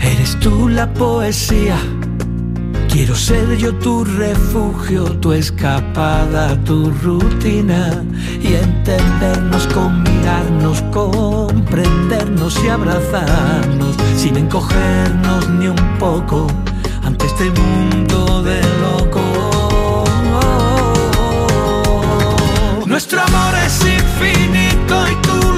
Eres 0.00 0.40
tú 0.40 0.70
la 0.70 0.90
poesía. 0.94 1.76
Quiero 2.90 3.14
ser 3.14 3.58
yo 3.58 3.74
tu 3.74 4.04
refugio, 4.04 5.04
tu 5.20 5.34
escapada, 5.34 6.56
tu 6.64 6.90
rutina. 7.02 8.02
Y 8.40 8.54
entendernos 8.54 9.68
mirarnos, 10.02 10.80
comprendernos 10.90 12.58
y 12.64 12.68
abrazarnos. 12.68 13.94
Sin 14.16 14.38
encogernos 14.38 15.50
ni 15.50 15.68
un 15.68 15.98
poco 15.98 16.46
ante 17.04 17.26
este 17.26 17.50
mundo 17.50 18.42
de 18.44 18.62
locos. 18.80 20.08
Nuestro 22.86 23.20
amor 23.20 23.54
es 23.66 23.84
infinito 23.84 24.94
y 25.12 25.14
tú 25.26 25.57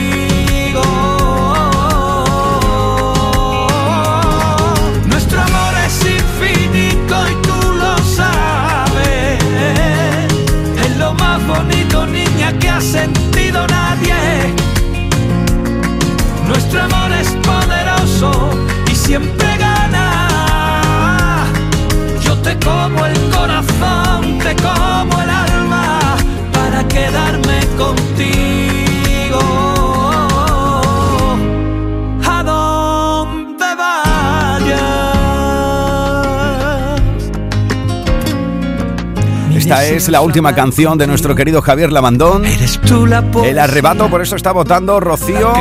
siempre 19.11 19.57
gana. 19.57 20.05
Yo 22.23 22.33
te 22.37 22.57
como 22.59 23.05
el 23.05 23.19
corazón, 23.29 24.39
te 24.39 24.55
como 24.55 25.21
el 25.21 25.29
alma 25.29 26.15
para 26.53 26.87
quedarme 26.87 27.59
contigo. 27.77 28.80
Esta 39.71 39.85
es 39.85 40.09
la 40.09 40.19
última 40.19 40.53
canción 40.53 40.97
de 40.97 41.07
nuestro 41.07 41.33
querido 41.33 41.61
Javier 41.61 41.93
Lamandón. 41.93 42.43
El 43.45 43.57
arrebato, 43.57 44.09
por 44.09 44.21
eso 44.21 44.35
está 44.35 44.51
votando 44.51 44.99
Rocío, 44.99 45.53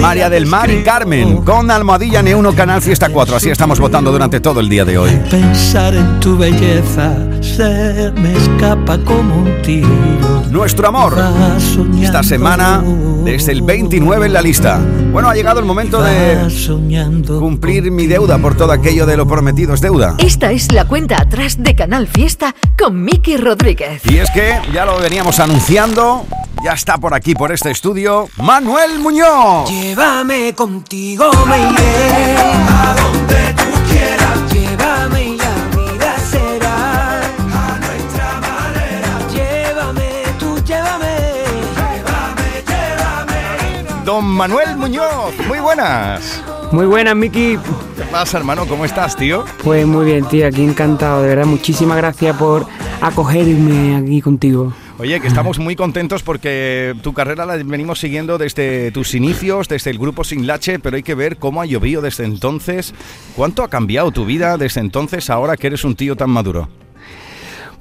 María 0.00 0.30
del 0.30 0.46
Mar 0.46 0.70
y 0.70 0.82
Carmen. 0.82 1.42
Con 1.42 1.70
Almohadilla 1.70 2.22
N1 2.22 2.54
Canal 2.54 2.80
Fiesta 2.80 3.10
4. 3.10 3.36
Así 3.36 3.50
estamos 3.50 3.78
votando 3.78 4.10
durante 4.10 4.40
todo 4.40 4.60
el 4.60 4.70
día 4.70 4.86
de 4.86 4.96
hoy. 4.96 5.10
Pensar 5.30 5.94
en 5.94 6.18
tu 6.18 6.38
belleza 6.38 7.14
se 7.42 8.10
me 8.16 8.32
escapa 8.32 8.96
como 9.04 9.42
un 9.42 9.60
tiro. 9.60 10.44
Nuestro 10.50 10.88
amor. 10.88 11.22
Esta 12.00 12.22
semana, 12.22 12.82
desde 13.22 13.52
el 13.52 13.60
29 13.60 14.26
en 14.26 14.32
la 14.32 14.40
lista. 14.40 14.80
Bueno, 15.12 15.28
ha 15.28 15.34
llegado 15.34 15.60
el 15.60 15.66
momento 15.66 16.02
de 16.02 16.38
cumplir 17.26 17.90
mi 17.90 18.06
deuda 18.06 18.38
por 18.38 18.56
todo 18.56 18.72
aquello 18.72 19.04
de 19.04 19.18
lo 19.18 19.26
prometido 19.26 19.74
es 19.74 19.82
deuda. 19.82 20.14
Esta 20.16 20.52
es 20.52 20.72
la 20.72 20.86
cuenta 20.86 21.20
atrás 21.20 21.62
de 21.62 21.74
Canal 21.74 22.08
Fiesta 22.08 22.54
con 22.78 23.02
Miki 23.02 23.36
Rodríguez. 23.42 24.02
Y 24.06 24.18
es 24.18 24.30
que 24.30 24.60
ya 24.72 24.84
lo 24.84 24.98
veníamos 24.98 25.40
anunciando, 25.40 26.24
ya 26.64 26.72
está 26.72 26.98
por 26.98 27.14
aquí, 27.14 27.34
por 27.34 27.52
este 27.52 27.70
estudio, 27.70 28.28
Manuel 28.36 28.98
Muñoz. 29.00 29.68
Llévame 29.68 30.54
contigo, 30.54 31.30
me 31.46 31.58
iré 31.58 32.36
a 32.36 32.94
donde 32.96 33.54
tú 33.54 33.90
quieras. 33.90 34.52
Llévame 34.52 35.22
y 35.24 35.36
la 35.36 35.54
vida 35.76 36.16
será 36.30 37.20
a 37.20 37.78
nuestra 37.78 38.40
manera. 38.40 39.18
Llévame, 39.32 40.24
tú 40.38 40.62
llévame. 40.64 41.16
Llévame, 41.76 42.64
llévame. 42.66 44.04
Don 44.04 44.24
Manuel 44.24 44.76
Muñoz, 44.76 45.34
muy 45.48 45.58
buenas. 45.58 46.42
Muy 46.70 46.86
buenas, 46.86 47.14
Miki. 47.14 47.58
¿Qué 48.02 48.08
pasa, 48.08 48.36
hermano? 48.36 48.66
¿Cómo 48.66 48.84
estás, 48.84 49.14
tío? 49.14 49.44
Pues 49.62 49.86
muy 49.86 50.04
bien, 50.04 50.24
tío, 50.24 50.44
aquí 50.48 50.64
encantado, 50.64 51.22
de 51.22 51.28
verdad. 51.28 51.46
Muchísimas 51.46 51.96
gracias 51.96 52.36
por 52.36 52.66
acogerme 53.00 53.94
aquí 53.94 54.20
contigo. 54.20 54.72
Oye, 54.98 55.20
que 55.20 55.28
estamos 55.28 55.60
muy 55.60 55.76
contentos 55.76 56.24
porque 56.24 56.96
tu 57.02 57.12
carrera 57.12 57.46
la 57.46 57.54
venimos 57.58 58.00
siguiendo 58.00 58.38
desde 58.38 58.90
tus 58.90 59.14
inicios, 59.14 59.68
desde 59.68 59.92
el 59.92 59.98
grupo 59.98 60.24
Sin 60.24 60.48
Lache, 60.48 60.80
pero 60.80 60.96
hay 60.96 61.04
que 61.04 61.14
ver 61.14 61.36
cómo 61.36 61.62
ha 61.62 61.66
llovido 61.66 62.02
desde 62.02 62.24
entonces. 62.24 62.92
¿Cuánto 63.36 63.62
ha 63.62 63.68
cambiado 63.68 64.10
tu 64.10 64.24
vida 64.24 64.58
desde 64.58 64.80
entonces 64.80 65.30
ahora 65.30 65.56
que 65.56 65.68
eres 65.68 65.84
un 65.84 65.94
tío 65.94 66.16
tan 66.16 66.30
maduro? 66.30 66.68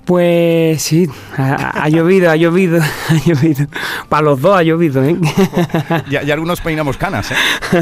Pues 0.05 0.83
sí, 0.83 1.09
ha, 1.35 1.83
ha 1.83 1.89
llovido, 1.89 2.29
ha 2.29 2.35
llovido, 2.35 2.79
ha 3.09 3.13
llovido. 3.25 3.65
Para 4.07 4.21
los 4.21 4.39
dos 4.39 4.55
ha 4.55 4.61
llovido, 4.61 5.03
¿eh? 5.03 5.15
Ya, 6.11 6.21
ya 6.21 6.35
algunos 6.35 6.61
peinamos 6.61 6.97
canas, 6.97 7.31
¿eh? 7.31 7.35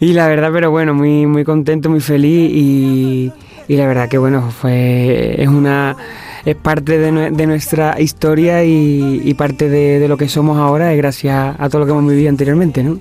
Y 0.00 0.12
la 0.12 0.28
verdad, 0.28 0.50
pero 0.52 0.70
bueno, 0.70 0.94
muy, 0.94 1.26
muy 1.26 1.44
contento, 1.44 1.90
muy 1.90 2.00
feliz 2.00 2.50
y, 2.52 3.32
y 3.66 3.76
la 3.76 3.86
verdad 3.86 4.08
que 4.08 4.18
bueno, 4.18 4.50
fue 4.50 5.34
es 5.42 5.48
una 5.48 5.96
es 6.44 6.54
parte 6.54 6.98
de, 6.98 7.30
de 7.32 7.46
nuestra 7.46 8.00
historia 8.00 8.64
y, 8.64 9.20
y 9.24 9.34
parte 9.34 9.68
de, 9.68 9.98
de 9.98 10.08
lo 10.08 10.16
que 10.16 10.28
somos 10.28 10.56
ahora, 10.56 10.92
es 10.92 10.96
gracias 10.98 11.56
a 11.58 11.68
todo 11.68 11.80
lo 11.80 11.86
que 11.86 11.92
hemos 11.92 12.08
vivido 12.08 12.28
anteriormente, 12.30 12.82
¿no? 12.84 13.00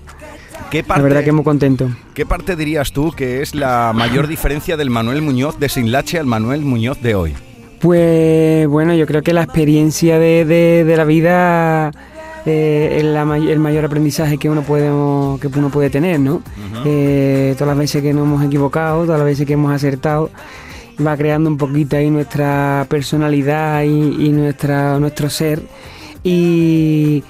¿Qué 0.71 0.83
La 0.87 0.97
verdad 0.97 1.23
que 1.23 1.31
muy 1.31 1.45
contento. 1.45 1.89
¿Qué 2.13 2.25
parte 2.25 2.55
dirías 2.57 2.91
tú 2.91 3.11
que 3.11 3.41
es 3.41 3.55
la 3.55 3.93
mayor 3.95 4.27
diferencia 4.27 4.75
del 4.75 4.89
Manuel 4.89 5.21
Muñoz 5.21 5.59
de 5.59 5.69
Sin 5.69 5.91
Lache 5.93 6.19
al 6.19 6.25
Manuel 6.25 6.61
Muñoz 6.61 6.99
de 7.01 7.15
hoy? 7.15 7.33
Pues 7.79 8.67
bueno, 8.67 8.93
yo 8.95 9.05
creo 9.05 9.21
que 9.21 9.31
la 9.33 9.43
experiencia 9.43 10.19
de, 10.19 10.43
de- 10.45 10.83
de 10.83 10.97
la 10.97 11.05
vida 11.05 11.91
eh, 12.47 13.23
may- 13.25 13.49
el 13.51 13.59
mayor 13.59 13.85
aprendizaje 13.85 14.37
que 14.37 14.49
uno 14.49 14.61
puede, 14.63 14.87
que 15.39 15.47
uno 15.59 15.69
puede 15.69 15.89
tener, 15.89 16.19
¿no? 16.19 16.41
Eh, 16.85 17.53
todas 17.57 17.69
las 17.69 17.77
veces 17.77 18.01
que 18.01 18.13
nos 18.13 18.23
hemos 18.25 18.43
equivocado, 18.43 19.03
todas 19.05 19.19
las 19.19 19.25
veces 19.25 19.45
que 19.45 19.53
hemos 19.53 19.71
acertado, 19.73 20.29
va 21.05 21.15
creando 21.17 21.49
un 21.49 21.57
poquito 21.57 21.95
ahí 21.97 22.09
nuestra 22.09 22.85
personalidad 22.89 23.83
y, 23.83 24.25
y 24.27 24.29
nuestra, 24.29 24.99
nuestro 24.99 25.29
ser. 25.29 25.61
Y 26.23 27.23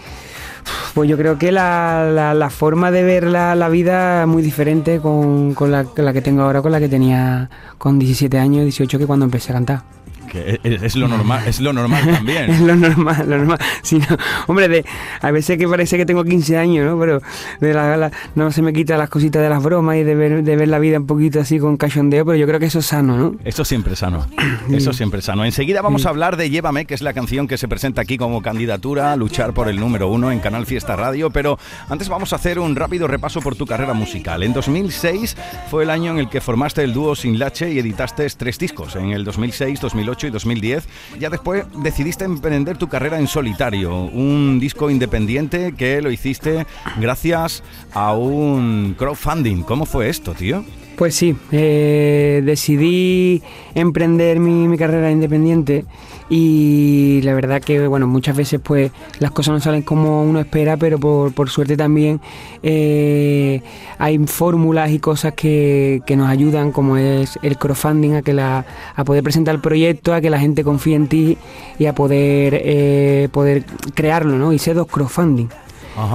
pues 0.94 1.10
yo 1.10 1.18
creo 1.18 1.38
que 1.38 1.52
la, 1.52 2.10
la- 2.14 2.34
la 2.34 2.50
forma 2.50 2.92
de 2.92 3.04
ver 3.04 3.26
la, 3.26 3.56
la 3.56 3.70
vida 3.70 4.22
es 4.24 4.28
muy 4.28 4.42
diferente 4.42 5.00
con, 5.00 5.54
con 5.54 5.72
la, 5.72 5.84
con 5.84 6.04
la 6.06 6.14
que 6.14 6.22
tengo 6.22 6.42
ahora, 6.44 6.62
con 6.62 6.72
la 6.72 6.80
que 6.80 6.90
tenía 6.90 7.50
con 7.78 8.00
17 8.00 8.38
años, 8.40 8.64
18, 8.64 8.98
que 9.00 9.06
cuando 9.06 9.26
empecé 9.26 9.52
a 9.52 9.56
cantar. 9.56 9.82
Que 10.28 10.60
es, 10.64 10.84
es 10.84 10.96
lo 10.96 11.08
normal, 11.08 11.44
es 11.48 11.60
lo 11.60 11.74
normal 11.74 12.02
Es 12.08 12.16
también. 12.16 12.68
lo 12.68 12.76
normal, 12.76 13.26
lo 13.30 13.38
normal. 13.38 13.58
Si 13.82 13.98
no- 13.98 14.06
hombre, 14.48 14.68
de, 14.68 14.86
a 15.22 15.32
veces 15.32 15.58
que 15.58 15.68
parece 15.68 15.98
que 15.98 16.06
tengo 16.06 16.24
15 16.24 16.58
años, 16.58 16.86
¿no? 16.86 17.00
Pero 17.00 17.22
de 17.60 17.74
la, 17.74 17.98
la- 17.98 18.12
no 18.36 18.52
se 18.52 18.62
me 18.62 18.74
quita 18.74 18.98
las 18.98 19.10
cositas 19.10 19.42
de 19.42 19.50
las 19.50 19.64
bromas 19.64 19.98
y 19.98 20.04
de 20.04 20.16
ver, 20.16 20.44
de 20.44 20.56
ver 20.56 20.68
la 20.68 20.80
vida 20.80 21.00
un 21.00 21.08
poquito 21.08 21.40
así 21.40 21.60
con 21.60 21.78
cachondeo, 21.78 22.26
pero 22.26 22.38
yo 22.38 22.46
creo 22.48 22.60
que 22.60 22.66
eso 22.68 22.80
es 22.80 22.86
sano, 22.86 23.18
¿no? 23.18 23.36
Eso 23.44 23.64
siempre 23.66 23.94
es 23.94 24.00
sano. 24.00 24.26
Eso 24.72 24.94
siempre 24.94 25.20
es 25.20 25.26
sano. 25.26 25.46
Enseguida 25.46 25.82
vamos 25.82 26.06
a 26.06 26.10
hablar 26.10 26.38
de 26.38 26.50
Llévame, 26.50 26.86
que 26.86 26.94
es 26.94 27.02
la 27.02 27.14
canción 27.14 27.48
que 27.48 27.58
se 27.58 27.68
presenta 27.68 28.02
aquí 28.02 28.18
como 28.18 28.42
candidatura 28.42 29.14
a 29.14 29.16
luchar 29.16 29.54
por 29.54 29.70
el 29.70 29.80
número 29.80 30.08
uno 30.10 30.32
en 30.32 30.40
Canal 30.40 30.66
Fiesta 30.66 30.96
Radio. 30.96 31.30
Pero 31.30 31.58
antes 31.90 32.10
vamos 32.10 32.34
a 32.34 32.38
hacer 32.38 32.60
un 32.60 32.76
rápido 32.76 33.08
repaso 33.08 33.42
por 33.42 33.56
tu 33.56 33.66
carrera 33.66 33.94
musical. 33.94 34.44
En 34.44 34.54
2006 34.54 35.36
fue 35.70 35.84
el 35.84 35.90
año 35.90 36.12
en 36.12 36.20
el 36.20 36.30
que 36.30 36.42
formaste 36.42 36.84
el 36.84 36.94
dúo 36.94 37.16
Sin 37.16 37.40
Lache 37.40 37.72
y 37.72 37.80
editaste 37.80 38.28
tres 38.38 38.58
discos. 38.58 38.96
En 38.96 39.12
el 39.12 39.24
2006, 39.24 39.80
2008 39.80 40.17
y 40.26 40.32
2010. 40.32 40.88
Ya 41.20 41.30
después 41.30 41.66
decidiste 41.84 42.26
emprender 42.26 42.78
tu 42.78 42.88
carrera 42.88 43.20
en 43.20 43.28
solitario. 43.28 44.06
Un 44.06 44.60
disco 44.60 44.90
independiente 44.90 45.74
que 45.78 46.02
lo 46.02 46.10
hiciste 46.10 46.66
gracias 47.00 47.64
a 47.94 48.14
un 48.14 48.96
crowdfunding. 48.98 49.64
¿Cómo 49.64 49.86
fue 49.86 50.10
esto, 50.10 50.34
tío? 50.34 50.64
Pues 50.98 51.14
sí, 51.14 51.36
eh, 51.52 52.42
decidí 52.44 53.44
emprender 53.76 54.40
mi, 54.40 54.68
mi 54.68 54.80
carrera 54.80 55.12
independiente 55.12 55.86
y 56.28 57.22
la 57.22 57.36
verdad 57.36 57.62
que 57.62 57.88
bueno 57.88 58.08
muchas 58.08 58.36
veces 58.36 58.60
pues 58.62 58.92
las 59.20 59.30
cosas 59.30 59.54
no 59.54 59.60
salen 59.60 59.84
como 59.84 60.24
uno 60.24 60.40
espera, 60.40 60.76
pero 60.76 61.00
por, 61.00 61.36
por 61.36 61.52
suerte 61.52 61.78
también 61.78 62.20
eh, 62.64 63.62
hay 64.00 64.18
fórmulas 64.26 64.90
y 64.90 64.98
cosas 64.98 65.34
que, 65.34 66.02
que 66.08 66.16
nos 66.16 66.30
ayudan 66.30 66.72
como 66.72 66.98
es 66.98 67.38
el 67.44 67.60
crowdfunding 67.60 68.16
a 68.16 68.22
que 68.24 68.34
la, 68.34 68.66
a 68.96 69.04
poder 69.04 69.22
presentar 69.22 69.54
el 69.54 69.62
proyecto, 69.62 70.16
a 70.16 70.20
que 70.20 70.32
la 70.32 70.40
gente 70.40 70.64
confíe 70.64 70.96
en 70.96 71.08
ti 71.08 71.38
y 71.78 71.86
a 71.86 71.94
poder 71.94 72.60
eh, 72.64 73.30
poder 73.32 73.66
crearlo, 73.94 74.40
¿no? 74.40 74.52
Hice 74.52 74.74
dos 74.74 74.88
crowdfunding. 74.88 75.48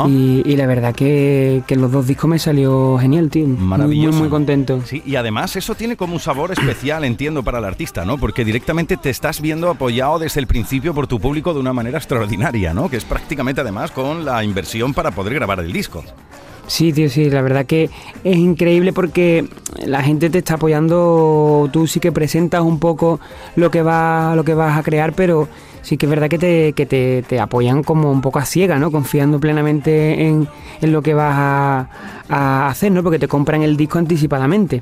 Y, 0.09 0.43
y 0.45 0.57
la 0.57 0.67
verdad 0.67 0.95
que, 0.95 1.63
que 1.67 1.77
los 1.77 1.91
dos 1.91 2.07
discos 2.07 2.31
me 2.31 2.39
salió 2.39 2.99
genial, 2.99 3.31
tío. 3.31 3.47
Muy, 3.47 3.57
Maravilloso. 3.57 4.13
Muy, 4.13 4.21
muy 4.23 4.29
contento. 4.31 4.81
Sí, 4.85 5.03
y 5.05 5.17
además 5.17 5.57
eso 5.57 5.75
tiene 5.75 5.97
como 5.97 6.15
un 6.15 6.21
sabor 6.21 6.53
especial, 6.53 7.05
entiendo, 7.05 7.43
para 7.43 7.59
el 7.59 7.65
artista, 7.65 8.05
¿no? 8.05 8.19
Porque 8.19 8.45
directamente 8.45 8.97
te 8.97 9.11
estás 9.11 9.41
viendo 9.41 9.71
apoyado 9.71 10.19
desde 10.19 10.41
el 10.41 10.47
principio 10.47 10.95
por 10.95 11.07
tu 11.07 11.19
público 11.19 11.53
de 11.53 11.61
una 11.61 11.73
manera 11.73 11.99
extraordinaria, 11.99 12.73
¿no? 12.75 12.89
Que 12.89 12.97
es 12.97 13.05
prácticamente 13.05 13.61
además 13.61 13.91
con 13.91 14.25
la 14.25 14.45
inversión 14.45 14.95
para 14.95 15.11
poder 15.11 15.35
grabar 15.35 15.61
el 15.61 15.73
disco. 15.73 16.05
Sí, 16.67 16.93
tío, 16.93 17.11
sí, 17.11 17.29
la 17.29 17.43
verdad 17.43 17.67
que 17.67 17.91
es 18.25 18.37
increíble 18.37 18.93
porque 18.93 19.47
la 19.85 20.01
gente 20.03 20.31
te 20.31 20.39
está 20.39 20.55
apoyando, 20.55 21.69
tú 21.73 21.87
sí 21.87 21.99
que 22.01 22.13
presentas 22.13 22.63
un 22.63 22.79
poco 22.79 23.21
lo 23.57 23.71
que 23.71 23.83
va, 23.83 24.35
lo 24.37 24.45
que 24.45 24.55
vas 24.55 24.79
a 24.79 24.83
crear, 24.83 25.13
pero 25.13 25.49
sí 25.83 25.97
que 25.99 26.07
es 26.07 26.11
verdad 26.11 26.29
que 26.31 26.39
te, 26.39 26.73
que 26.73 26.87
te, 26.87 27.25
te 27.29 27.41
apoyan 27.41 27.83
como 27.83 28.11
un 28.13 28.21
poco 28.23 28.39
a 28.39 28.45
ciega, 28.47 28.79
¿no? 28.79 28.91
Confiando 28.93 29.41
plenamente 29.41 30.27
en, 30.29 30.49
en 30.81 30.93
lo 30.93 31.03
que 31.03 31.15
vas 31.15 31.35
a, 32.29 32.69
hacer, 32.69 32.93
¿no? 32.93 33.03
Porque 33.03 33.19
te 33.19 33.29
compran 33.29 33.63
el 33.63 33.77
disco 33.77 33.99
anticipadamente. 33.99 34.81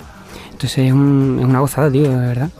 Entonces 0.53 0.79
es, 0.87 0.93
un- 0.93 1.39
es 1.41 1.45
una 1.47 1.61
gozada, 1.61 1.91
tío, 1.91 2.11
de 2.11 2.27
verdad. 2.27 2.51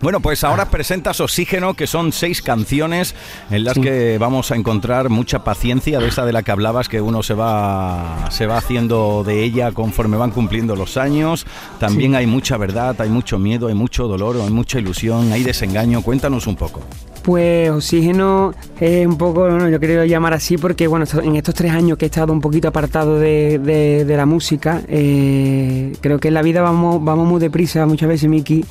Bueno, 0.00 0.20
pues 0.20 0.44
ahora 0.44 0.66
presentas 0.70 1.20
Oxígeno, 1.20 1.74
que 1.74 1.88
son 1.88 2.12
seis 2.12 2.40
canciones 2.40 3.16
en 3.50 3.64
las 3.64 3.74
que 3.74 4.16
vamos 4.18 4.52
a 4.52 4.54
encontrar 4.54 5.08
mucha 5.08 5.42
paciencia 5.42 5.98
de 5.98 6.06
esa 6.06 6.24
de 6.24 6.32
la 6.32 6.44
que 6.44 6.52
hablabas, 6.52 6.88
que 6.88 7.00
uno 7.00 7.24
se 7.24 7.34
va, 7.34 8.26
se 8.30 8.46
va 8.46 8.58
haciendo 8.58 9.24
de 9.26 9.42
ella 9.42 9.72
conforme 9.72 10.16
van 10.16 10.30
cumpliendo 10.30 10.76
los 10.76 10.96
años. 10.96 11.46
También 11.80 12.14
hay 12.14 12.28
mucha 12.28 12.56
verdad, 12.56 12.94
hay 13.00 13.08
mucho 13.08 13.40
miedo, 13.40 13.66
hay 13.66 13.74
mucho 13.74 14.06
dolor, 14.06 14.36
hay 14.40 14.50
mucha 14.52 14.78
ilusión, 14.78 15.32
hay 15.32 15.42
desengaño. 15.42 16.00
Cuéntanos 16.02 16.46
un 16.46 16.54
poco. 16.54 16.80
Pues 17.24 17.68
Oxígeno 17.68 18.54
es 18.78 19.04
un 19.04 19.18
poco, 19.18 19.48
no, 19.50 19.68
yo 19.68 19.80
quiero 19.80 20.04
llamar 20.04 20.32
así 20.32 20.56
porque 20.56 20.86
bueno, 20.86 21.06
en 21.22 21.34
estos 21.34 21.56
tres 21.56 21.72
años 21.72 21.98
que 21.98 22.04
he 22.04 22.08
estado 22.08 22.32
un 22.32 22.40
poquito 22.40 22.68
apartado 22.68 23.18
de, 23.18 23.58
de- 23.58 24.04
de 24.04 24.16
la 24.16 24.26
música, 24.26 24.80
eh, 24.86 25.92
creo 26.00 26.20
que 26.20 26.28
en 26.28 26.34
la 26.34 26.42
vida 26.42 26.62
vamos, 26.62 27.02
vamos 27.04 27.26
muy 27.26 27.40
deprisa 27.40 27.84
muchas 27.84 28.08
veces, 28.08 28.30
Miki, 28.30 28.64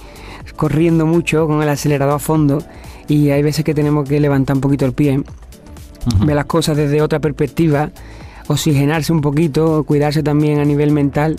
corriendo 0.54 1.06
mucho 1.06 1.48
con 1.48 1.62
el 1.62 1.70
acelerador 1.70 2.16
a 2.16 2.20
fondo 2.20 2.64
y 3.08 3.30
hay 3.30 3.42
veces 3.42 3.64
que 3.64 3.74
tenemos 3.74 4.08
que 4.08 4.20
levantar 4.20 4.56
un 4.56 4.62
poquito 4.62 4.86
el 4.86 4.94
pie, 4.94 5.24
ver 6.26 6.36
las 6.36 6.46
cosas 6.46 6.78
desde 6.78 7.02
otra 7.02 7.20
perspectiva, 7.20 7.92
oxigenarse 8.48 9.12
un 9.14 9.22
poquito, 9.22 9.84
cuidarse 9.84 10.24
también 10.24 10.60
a 10.60 10.66
nivel 10.66 10.92
mental 10.92 11.38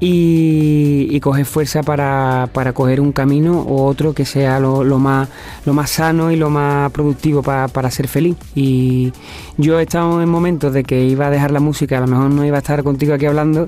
y, 0.00 1.08
y 1.10 1.20
coger 1.20 1.44
fuerza 1.44 1.82
para, 1.82 2.48
para 2.52 2.72
coger 2.72 3.00
un 3.00 3.12
camino 3.12 3.60
o 3.62 3.84
otro 3.86 4.12
que 4.14 4.24
sea 4.24 4.60
lo, 4.60 4.84
lo 4.84 4.98
más, 4.98 5.28
lo 5.66 5.72
más 5.74 5.90
sano 5.90 6.30
y 6.30 6.36
lo 6.36 6.50
más 6.50 6.90
productivo 6.92 7.42
pa- 7.42 7.68
para 7.68 7.90
ser 7.90 8.06
feliz. 8.08 8.36
Y 8.54 9.12
yo 9.56 9.78
he 9.80 9.82
estado 9.82 10.22
en 10.22 10.28
momentos 10.28 10.72
de 10.72 10.84
que 10.84 11.04
iba 11.04 11.26
a 11.26 11.30
dejar 11.30 11.50
la 11.50 11.60
música, 11.60 11.98
a 11.98 12.00
lo 12.00 12.06
mejor 12.06 12.30
no 12.30 12.44
iba 12.44 12.56
a 12.56 12.60
estar 12.60 12.82
contigo 12.84 13.14
aquí 13.14 13.26
hablando, 13.26 13.66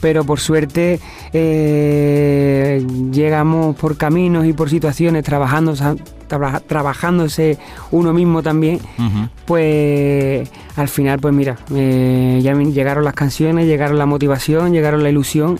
pero 0.00 0.24
por 0.24 0.40
suerte 0.40 1.00
eh, 1.32 2.84
llegamos 3.12 3.76
por 3.76 3.96
caminos 3.96 4.46
y 4.46 4.52
por 4.52 4.70
situaciones 4.70 5.24
trabajando, 5.24 5.74
trabajándose 6.28 7.58
uno 7.90 8.12
mismo 8.12 8.42
también, 8.42 8.80
pues 9.46 10.48
al 10.76 10.88
final, 10.88 11.18
pues 11.18 11.34
mira, 11.34 11.56
eh, 11.74 12.40
ya 12.42 12.54
llegaron 12.54 13.04
las 13.04 13.14
canciones, 13.14 13.66
llegaron 13.66 13.98
la 13.98 14.06
motivación, 14.06 14.72
llegaron 14.72 15.02
la 15.02 15.10
ilusión 15.10 15.58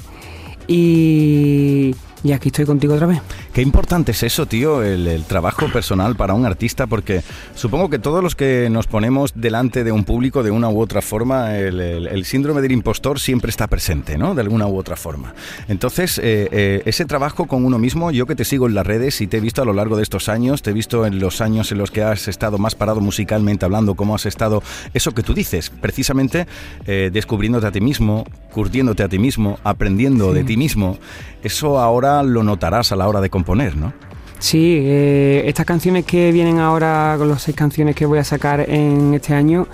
y, 0.67 1.95
y 2.23 2.33
aquí 2.33 2.49
estoy 2.49 2.67
contigo 2.67 2.95
otra 2.95 3.07
vez. 3.07 3.21
Qué 3.59 3.63
importante 3.63 4.13
es 4.13 4.23
eso, 4.23 4.47
tío, 4.47 4.85
el, 4.85 5.09
el 5.09 5.25
trabajo 5.25 5.67
personal 5.73 6.15
para 6.15 6.33
un 6.33 6.47
artista, 6.47 6.87
porque 6.87 7.23
supongo 7.57 7.91
que 7.91 7.99
todos 7.99 8.23
los 8.23 8.37
que 8.37 8.69
nos 8.71 8.87
ponemos 8.87 9.33
delante 9.35 9.83
de 9.83 9.91
un 9.91 10.05
público 10.05 10.45
de 10.45 10.53
una 10.53 10.69
u 10.69 10.81
otra 10.81 11.03
forma, 11.03 11.59
el, 11.59 11.81
el- 11.81 12.07
el 12.07 12.25
síndrome 12.25 12.61
del 12.63 12.71
impostor 12.71 13.19
siempre 13.19 13.51
está 13.51 13.67
presente, 13.67 14.17
¿no? 14.17 14.37
De 14.37 14.43
alguna 14.43 14.69
u 14.69 14.79
otra 14.79 14.95
forma. 14.95 15.35
Entonces, 15.67 16.19
eh, 16.19 16.49
eh, 16.53 16.83
ese 16.85 17.05
trabajo 17.05 17.47
con 17.49 17.65
uno 17.65 17.81
mismo, 17.81 18.13
yo 18.13 18.27
que 18.27 18.37
te 18.37 18.45
sigo 18.45 18.69
en 18.69 18.77
las 18.77 18.87
redes 18.87 19.21
y 19.21 19.27
te 19.27 19.39
he 19.39 19.41
visto 19.41 19.61
a 19.61 19.65
lo 19.65 19.73
largo 19.73 19.97
de 19.97 20.05
estos 20.05 20.29
años, 20.29 20.63
te 20.63 20.71
he 20.71 20.73
visto 20.73 21.05
en 21.05 21.19
los 21.19 21.41
años 21.41 21.73
en 21.73 21.79
los 21.79 21.91
que 21.91 22.05
has 22.05 22.29
estado 22.29 22.59
más 22.59 22.77
parado 22.77 23.01
musicalmente 23.01 23.65
hablando, 23.65 23.97
cómo 23.97 24.15
has 24.15 24.27
estado, 24.27 24.63
eso 24.95 25.11
que 25.15 25.25
tú 25.25 25.35
dices, 25.35 25.71
precisamente 25.71 26.47
eh, 26.87 27.11
descubriéndote 27.13 27.67
a 27.67 27.73
ti 27.73 27.81
mismo, 27.81 28.25
curtiéndote 28.53 29.03
a 29.03 29.09
ti 29.09 29.19
mismo, 29.19 29.59
aprendiendo 29.65 30.33
de 30.33 30.45
ti 30.45 30.57
mismo, 30.57 30.97
eso 31.43 31.81
ahora 31.81 32.23
lo 32.23 32.45
notarás 32.45 32.93
a 32.93 32.97
la 32.97 33.09
hora 33.09 33.21
de 33.21 33.31
componer, 33.49 33.77
¿no? 33.77 33.93
Sí, 34.41 34.79
eh, 34.83 35.43
estas 35.47 35.65
canciones 35.67 36.05
que 36.05 36.31
vienen 36.33 36.59
ahora, 36.59 37.15
con 37.19 37.29
las 37.31 37.43
seis 37.43 37.57
canciones 37.57 37.97
que 37.97 38.05
voy 38.07 38.19
a 38.19 38.25
sacar 38.25 38.61
en 38.69 39.15
este 39.15 39.33
año, 39.35 39.67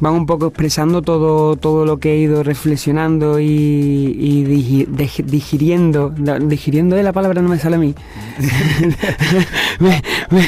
van 0.00 0.14
un 0.14 0.24
poco 0.24 0.46
expresando 0.46 1.02
todo, 1.02 1.56
todo 1.56 1.84
lo 1.84 1.98
que 1.98 2.12
he 2.12 2.16
ido 2.18 2.42
reflexionando 2.44 3.40
y, 3.40 4.44
digiriendo. 4.44 6.10
Digiriendo 6.40 6.96
es 6.96 7.04
la 7.04 7.12
palabra, 7.12 7.42
no 7.42 7.48
me 7.48 7.58
sale 7.58 7.74
a 7.76 7.78
mí. 7.80 7.94
Me- 9.80 10.00
me- 10.30 10.46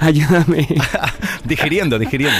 ayúdame. 0.00 0.66
digiriendo, 1.44 1.98
digiriendo. 1.98 2.38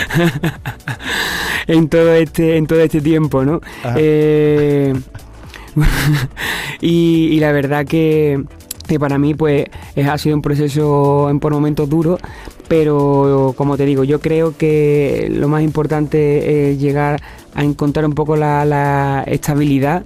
en 1.66 1.88
todo 1.88 2.14
este, 2.14 2.56
en 2.56 2.66
todo 2.66 2.80
este 2.80 3.00
tiempo, 3.00 3.44
¿no? 3.44 3.60
Eh, 3.96 4.94
y, 6.80 7.28
y 7.32 7.40
la 7.40 7.52
verdad 7.52 7.84
que, 7.86 8.42
que 8.86 8.98
para 9.00 9.18
mí 9.18 9.34
pues 9.34 9.66
es- 9.96 10.06
ha 10.08 10.18
sido 10.18 10.36
un 10.36 10.42
proceso 10.42 11.28
en 11.30 11.40
por 11.40 11.52
momentos 11.52 11.88
duro, 11.88 12.18
pero 12.68 13.54
como 13.56 13.76
te 13.76 13.84
digo, 13.86 14.04
yo 14.04 14.20
creo 14.20 14.56
que 14.56 15.28
lo 15.30 15.48
más 15.48 15.62
importante 15.62 16.70
es 16.72 16.78
llegar 16.80 17.20
a 17.54 17.64
encontrar 17.64 18.04
un 18.06 18.14
poco 18.14 18.36
la, 18.36 18.64
la 18.64 19.24
estabilidad 19.26 20.04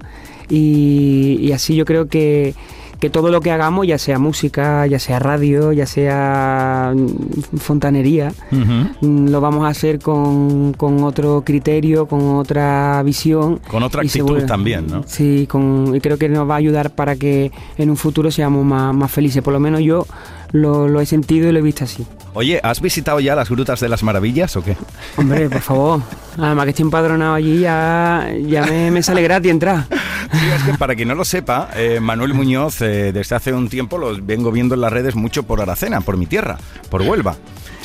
y 0.49 1.51
así 1.53 1.75
yo 1.77 1.85
creo 1.85 2.09
que, 2.09 2.55
que 3.01 3.11
todo 3.11 3.31
lo 3.31 3.41
que 3.41 3.51
hagamos, 3.53 3.87
ya 3.87 3.97
sea 3.99 4.19
música, 4.19 4.87
ya 4.87 4.99
sea 4.99 5.19
radio, 5.21 5.73
ya 5.73 5.87
sea 5.87 6.93
mm, 6.97 7.59
fontanería, 7.59 8.33
mm, 8.51 9.29
lo 9.29 9.41
vamos 9.41 9.65
a 9.65 9.69
hacer 9.69 10.01
con, 10.01 10.73
con 10.73 11.05
otro 11.05 11.43
criterio, 11.45 12.07
con 12.07 12.37
otra 12.37 13.03
visión. 13.05 13.61
Con 13.71 13.83
otra 13.83 14.03
actitud 14.03 14.27
seguro- 14.27 14.47
también, 14.47 14.87
¿no? 14.89 15.03
Sí, 15.07 15.47
con, 15.49 15.95
y 15.95 16.01
creo 16.01 16.19
que 16.19 16.29
nos 16.29 16.49
va 16.49 16.55
a 16.55 16.59
ayudar 16.59 16.91
para 16.91 17.17
que 17.17 17.53
en 17.77 17.91
un 17.91 17.97
futuro 17.97 18.31
seamos 18.31 18.65
más, 18.65 18.95
más 18.95 19.11
felices. 19.11 19.43
Por 19.43 19.53
lo 19.53 19.61
menos 19.61 19.81
yo 19.81 20.05
lo, 20.53 20.89
lo 20.89 21.01
he 21.01 21.07
sentido 21.07 21.49
y 21.49 21.53
lo 21.53 21.59
he 21.59 21.63
visto 21.63 21.85
así. 21.85 22.07
Oye, 22.35 22.61
¿has 22.63 22.81
visitado 22.81 23.21
ya 23.21 23.35
las 23.35 23.49
Grutas 23.49 23.81
de 23.81 23.89
las 23.89 24.03
Maravillas 24.03 24.55
o 24.57 24.63
qué? 24.63 24.77
Hombre, 25.17 25.49
por 25.49 25.61
favor. 25.61 26.03
Además 26.39 26.65
que 26.67 26.71
estoy 26.71 26.85
empadronado 26.85 27.35
allí, 27.35 27.61
ya, 27.61 28.29
ya 28.47 28.65
me, 28.65 28.91
me 28.91 29.03
sale 29.03 29.23
gratis 29.23 29.51
entrar. 29.51 29.87
Sí, 30.31 30.47
es 30.55 30.63
que 30.63 30.75
para 30.75 30.95
quien 30.95 31.09
no 31.09 31.15
lo 31.15 31.25
sepa, 31.25 31.71
eh, 31.75 32.01
Manuel 32.01 32.35
Muñoz 32.35 32.81
eh, 32.83 33.13
desde 33.13 33.35
hace 33.35 33.53
un 33.53 33.69
tiempo 33.69 33.99
los 33.99 34.25
vengo 34.25 34.53
viendo 34.53 34.75
en 34.75 34.83
las 34.83 34.93
redes 34.93 35.17
mucho 35.17 35.43
por 35.43 35.61
Aracena, 35.61 36.01
por 36.03 36.17
mi 36.17 36.27
tierra, 36.27 36.59
por 36.91 37.03
Huelva. 37.03 37.37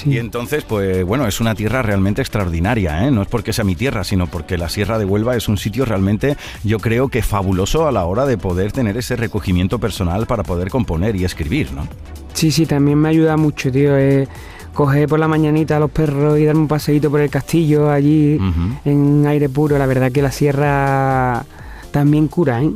Y 0.06 0.18
entonces, 0.18 0.64
pues 0.64 1.04
bueno, 1.04 1.28
es 1.28 1.40
una 1.40 1.56
tierra 1.56 1.82
realmente 1.82 2.22
extraordinaria, 2.22 3.08
¿eh? 3.08 3.12
No 3.12 3.22
es 3.22 3.28
porque 3.28 3.54
sea 3.54 3.64
mi 3.64 3.76
tierra, 3.76 4.04
sino 4.04 4.28
porque 4.28 4.58
la 4.58 4.70
Sierra 4.70 4.98
de 4.98 5.06
Huelva 5.06 5.36
es 5.36 5.48
un 5.48 5.58
sitio 5.58 5.86
realmente, 5.86 6.38
yo 6.64 6.80
creo 6.80 7.10
que 7.10 7.22
fabuloso 7.22 7.88
a 7.88 7.92
la 7.92 8.06
hora 8.06 8.26
de 8.26 8.38
poder 8.38 8.72
tener 8.72 8.98
ese 8.98 9.16
recogimiento 9.16 9.80
personal 9.80 10.26
para 10.26 10.44
poder 10.44 10.70
componer 10.70 11.16
y 11.16 11.26
escribir, 11.26 11.72
¿no? 11.72 11.88
Sí, 12.34 12.52
sí, 12.52 12.66
también 12.66 12.98
me 12.98 13.10
ayuda 13.10 13.38
mucho, 13.38 13.72
tío. 13.72 13.98
eh, 13.98 14.28
coger 14.74 15.08
por 15.08 15.20
la 15.20 15.28
mañanita 15.28 15.78
a 15.78 15.80
los 15.80 15.92
perros 15.92 16.40
y 16.40 16.46
darme 16.46 16.62
un 16.62 16.68
paseíto 16.68 17.12
por 17.12 17.22
el 17.22 17.30
castillo 17.30 17.92
allí 17.92 18.40
en 18.86 19.26
aire 19.28 19.48
puro. 19.48 19.78
La 19.78 19.86
verdad 19.86 20.12
que 20.12 20.22
la 20.22 20.32
sierra 20.32 21.46
también 21.92 22.28
cura, 22.28 22.62
¿eh? 22.62 22.72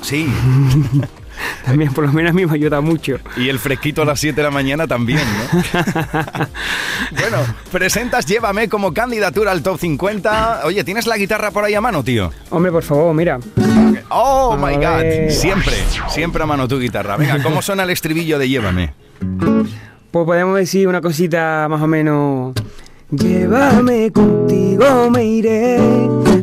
Sí. 0.00 0.26
también 1.64 1.92
por 1.92 2.04
lo 2.04 2.12
menos 2.12 2.30
a 2.30 2.34
mí 2.34 2.44
me 2.46 2.52
ayuda 2.52 2.80
mucho. 2.80 3.18
Y 3.36 3.48
el 3.48 3.58
fresquito 3.58 4.02
a 4.02 4.04
las 4.04 4.20
7 4.20 4.36
de 4.36 4.42
la 4.42 4.50
mañana 4.50 4.86
también, 4.86 5.20
¿no? 5.20 5.60
bueno, 7.20 7.38
presentas 7.72 8.26
Llévame 8.26 8.68
como 8.68 8.92
candidatura 8.92 9.52
al 9.52 9.62
top 9.62 9.78
50. 9.78 10.62
Oye, 10.64 10.84
¿tienes 10.84 11.06
la 11.06 11.16
guitarra 11.16 11.50
por 11.50 11.64
ahí 11.64 11.74
a 11.74 11.80
mano, 11.80 12.04
tío? 12.04 12.30
Hombre, 12.50 12.70
por 12.70 12.82
favor, 12.82 13.14
mira. 13.14 13.38
Oh 14.10 14.56
my 14.56 14.76
god, 14.76 15.30
siempre, 15.30 15.74
siempre 16.08 16.42
a 16.42 16.46
mano 16.46 16.68
tu 16.68 16.78
guitarra. 16.78 17.16
Venga, 17.16 17.42
¿cómo 17.42 17.62
suena 17.62 17.84
el 17.84 17.90
estribillo 17.90 18.38
de 18.38 18.48
Llévame? 18.48 18.94
Pues 20.10 20.26
podemos 20.26 20.56
decir 20.56 20.86
una 20.86 21.00
cosita 21.00 21.66
más 21.68 21.82
o 21.82 21.86
menos. 21.86 22.54
Llévame 23.16 24.10
contigo, 24.10 25.10
me 25.10 25.24
iré 25.24 25.78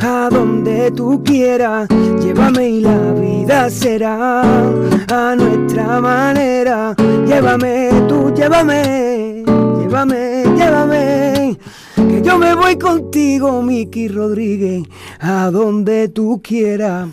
a 0.01 0.29
donde 0.31 0.91
tú 0.91 1.21
quieras. 1.23 1.87
Llévame 2.21 2.69
y 2.69 2.81
la 2.81 3.11
vida 3.13 3.69
será 3.69 4.41
a 4.41 5.35
nuestra 5.35 5.99
manera. 5.99 6.95
Llévame, 7.25 7.89
tú 8.07 8.33
llévame, 8.33 9.43
llévame, 9.79 10.43
llévame. 10.55 11.57
Que 11.95 12.21
yo 12.23 12.37
me 12.37 12.55
voy 12.55 12.77
contigo, 12.77 13.61
Miki 13.61 14.07
Rodríguez, 14.07 14.83
a 15.19 15.51
donde 15.51 16.07
tú 16.07 16.41
quieras. 16.43 17.09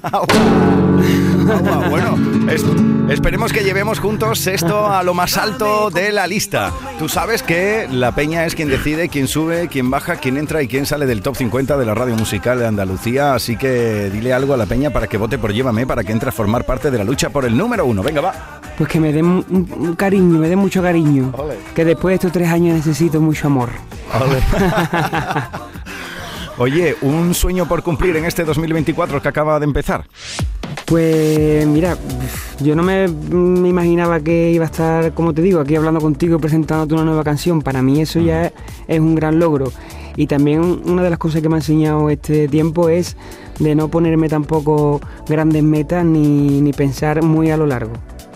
Bueno, 1.88 2.16
es- 2.51 2.64
esperemos 3.09 3.53
que 3.53 3.62
llevemos 3.64 3.99
juntos 4.01 4.46
esto 4.46 4.86
a 4.88 5.03
lo 5.03 5.14
más 5.14 5.36
alto 5.38 5.88
de 5.90 6.12
la 6.12 6.26
lista. 6.26 6.72
Tú 6.99 7.09
sabes 7.09 7.42
que 7.42 7.88
la 7.90 8.12
peña 8.12 8.44
es 8.44 8.55
quien 8.55 8.68
decide 8.68 9.09
quién 9.09 9.28
sube, 9.28 9.68
quién 9.68 9.90
baja, 9.90 10.16
quién 10.16 10.36
entra 10.36 10.62
y 10.62 10.68
quién 10.68 10.84
sale 10.86 11.07
del 11.07 11.22
top 11.22 11.36
50 11.36 11.76
de 11.78 11.86
la 11.86 11.94
radio 11.94 12.14
musical 12.16 12.59
de 12.59 12.66
Andalucía. 12.66 13.34
Así 13.34 13.57
que 13.57 14.11
dile 14.11 14.32
algo 14.32 14.53
a 14.55 14.57
la 14.59 14.66
peña 14.66 14.90
para 14.90 15.07
que 15.07 15.16
vote 15.16 15.38
por 15.38 15.53
Llévame, 15.53 15.86
para 15.86 16.05
que 16.05 16.12
entre 16.12 16.28
a 16.28 16.32
formar 16.32 16.64
parte 16.66 16.90
de 16.90 16.99
la 16.99 17.05
lucha 17.05 17.30
por 17.30 17.44
el 17.46 17.57
número 17.57 17.86
uno. 17.86 18.03
Venga, 18.03 18.20
va. 18.20 18.61
Pues 18.76 18.88
que 18.90 19.01
me 19.01 19.12
den 19.12 19.24
un, 19.26 19.44
un 19.76 19.94
cariño, 19.96 20.38
me 20.38 20.49
den 20.49 20.59
mucho 20.59 20.82
cariño. 20.82 21.32
Que 21.74 21.84
después 21.84 22.12
de 22.12 22.14
estos 22.16 22.32
tres 22.32 22.49
años 22.49 22.76
necesito 22.76 23.20
mucho 23.20 23.46
amor. 23.46 23.70
Oye, 26.61 26.96
un 27.03 27.34
sueño 27.34 27.66
por 27.68 27.82
cumplir 27.84 28.16
en 28.16 28.24
este 28.24 28.44
2024 28.44 29.22
que 29.22 29.28
acaba 29.28 29.61
de 29.61 29.64
empezar. 29.64 30.05
Pues 30.87 31.66
mira, 31.66 31.97
yo 32.61 32.74
no 32.74 32.83
me, 32.83 33.09
me 33.09 33.68
imaginaba 33.68 34.20
que 34.20 34.53
iba 34.53 34.64
a 34.64 34.68
estar, 34.68 35.12
como 35.12 35.35
te 35.35 35.43
digo, 35.43 35.61
aquí 35.61 35.76
hablando 35.76 36.01
contigo, 36.01 36.39
presentándote 36.39 36.95
una 36.95 37.05
nueva 37.05 37.24
canción. 37.24 37.61
Para 37.62 37.83
mí 37.83 38.01
eso 38.01 38.20
ya 38.20 38.47
es, 38.47 38.53
es 38.87 39.01
un 39.01 39.14
gran 39.14 39.39
logro. 39.39 39.70
Y 40.16 40.26
también 40.26 40.61
una 40.85 41.03
de 41.03 41.11
las 41.11 41.18
cosas 41.18 41.43
que 41.43 41.49
me 41.49 41.57
ha 41.57 41.59
enseñado 41.59 42.11
este 42.11 42.49
tiempo 42.49 42.89
es 42.89 43.16
de 43.59 43.74
no 43.74 43.89
ponerme 43.89 44.29
tampoco 44.29 45.01
grandes 45.29 45.62
metas 45.62 46.05
ni, 46.05 46.61
ni 46.61 46.72
pensar 46.72 47.22
muy 47.22 47.51
a 47.51 47.57
lo 47.57 47.66
largo 47.66 47.93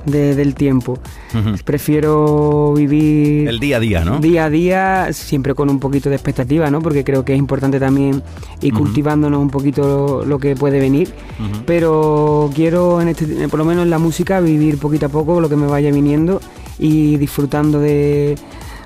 de- 0.06 0.34
del 0.34 0.54
tiempo. 0.54 0.98
Prefiero 1.64 2.74
vivir 2.74 3.48
El 3.48 3.58
día 3.58 3.76
a 3.76 3.80
día, 3.80 4.04
¿no? 4.04 4.18
Día 4.18 4.44
a 4.46 4.50
día, 4.50 5.08
siempre 5.12 5.54
con 5.54 5.70
un 5.70 5.78
poquito 5.80 6.08
de 6.10 6.16
expectativa, 6.16 6.70
¿no? 6.70 6.80
Porque 6.80 7.02
creo 7.04 7.24
que 7.24 7.32
es 7.32 7.38
importante 7.38 7.80
también 7.80 8.22
ir 8.60 8.72
Ujú. 8.74 8.84
cultivándonos 8.84 9.40
un 9.40 9.50
poquito 9.50 9.82
lo, 9.82 10.24
lo 10.26 10.38
que 10.38 10.54
puede 10.56 10.80
venir. 10.80 11.12
Pero 11.66 12.50
quiero, 12.54 13.00
en 13.00 13.08
este, 13.08 13.26
por 13.48 13.58
lo 13.58 13.64
menos 13.64 13.84
en 13.84 13.90
la 13.90 13.98
música, 13.98 14.40
vivir 14.40 14.78
poquito 14.78 15.06
a 15.06 15.08
poco 15.08 15.40
lo 15.40 15.48
que 15.48 15.56
me 15.56 15.66
vaya 15.66 15.90
viniendo 15.90 16.40
y 16.78 17.16
disfrutando 17.16 17.78
de. 17.80 18.36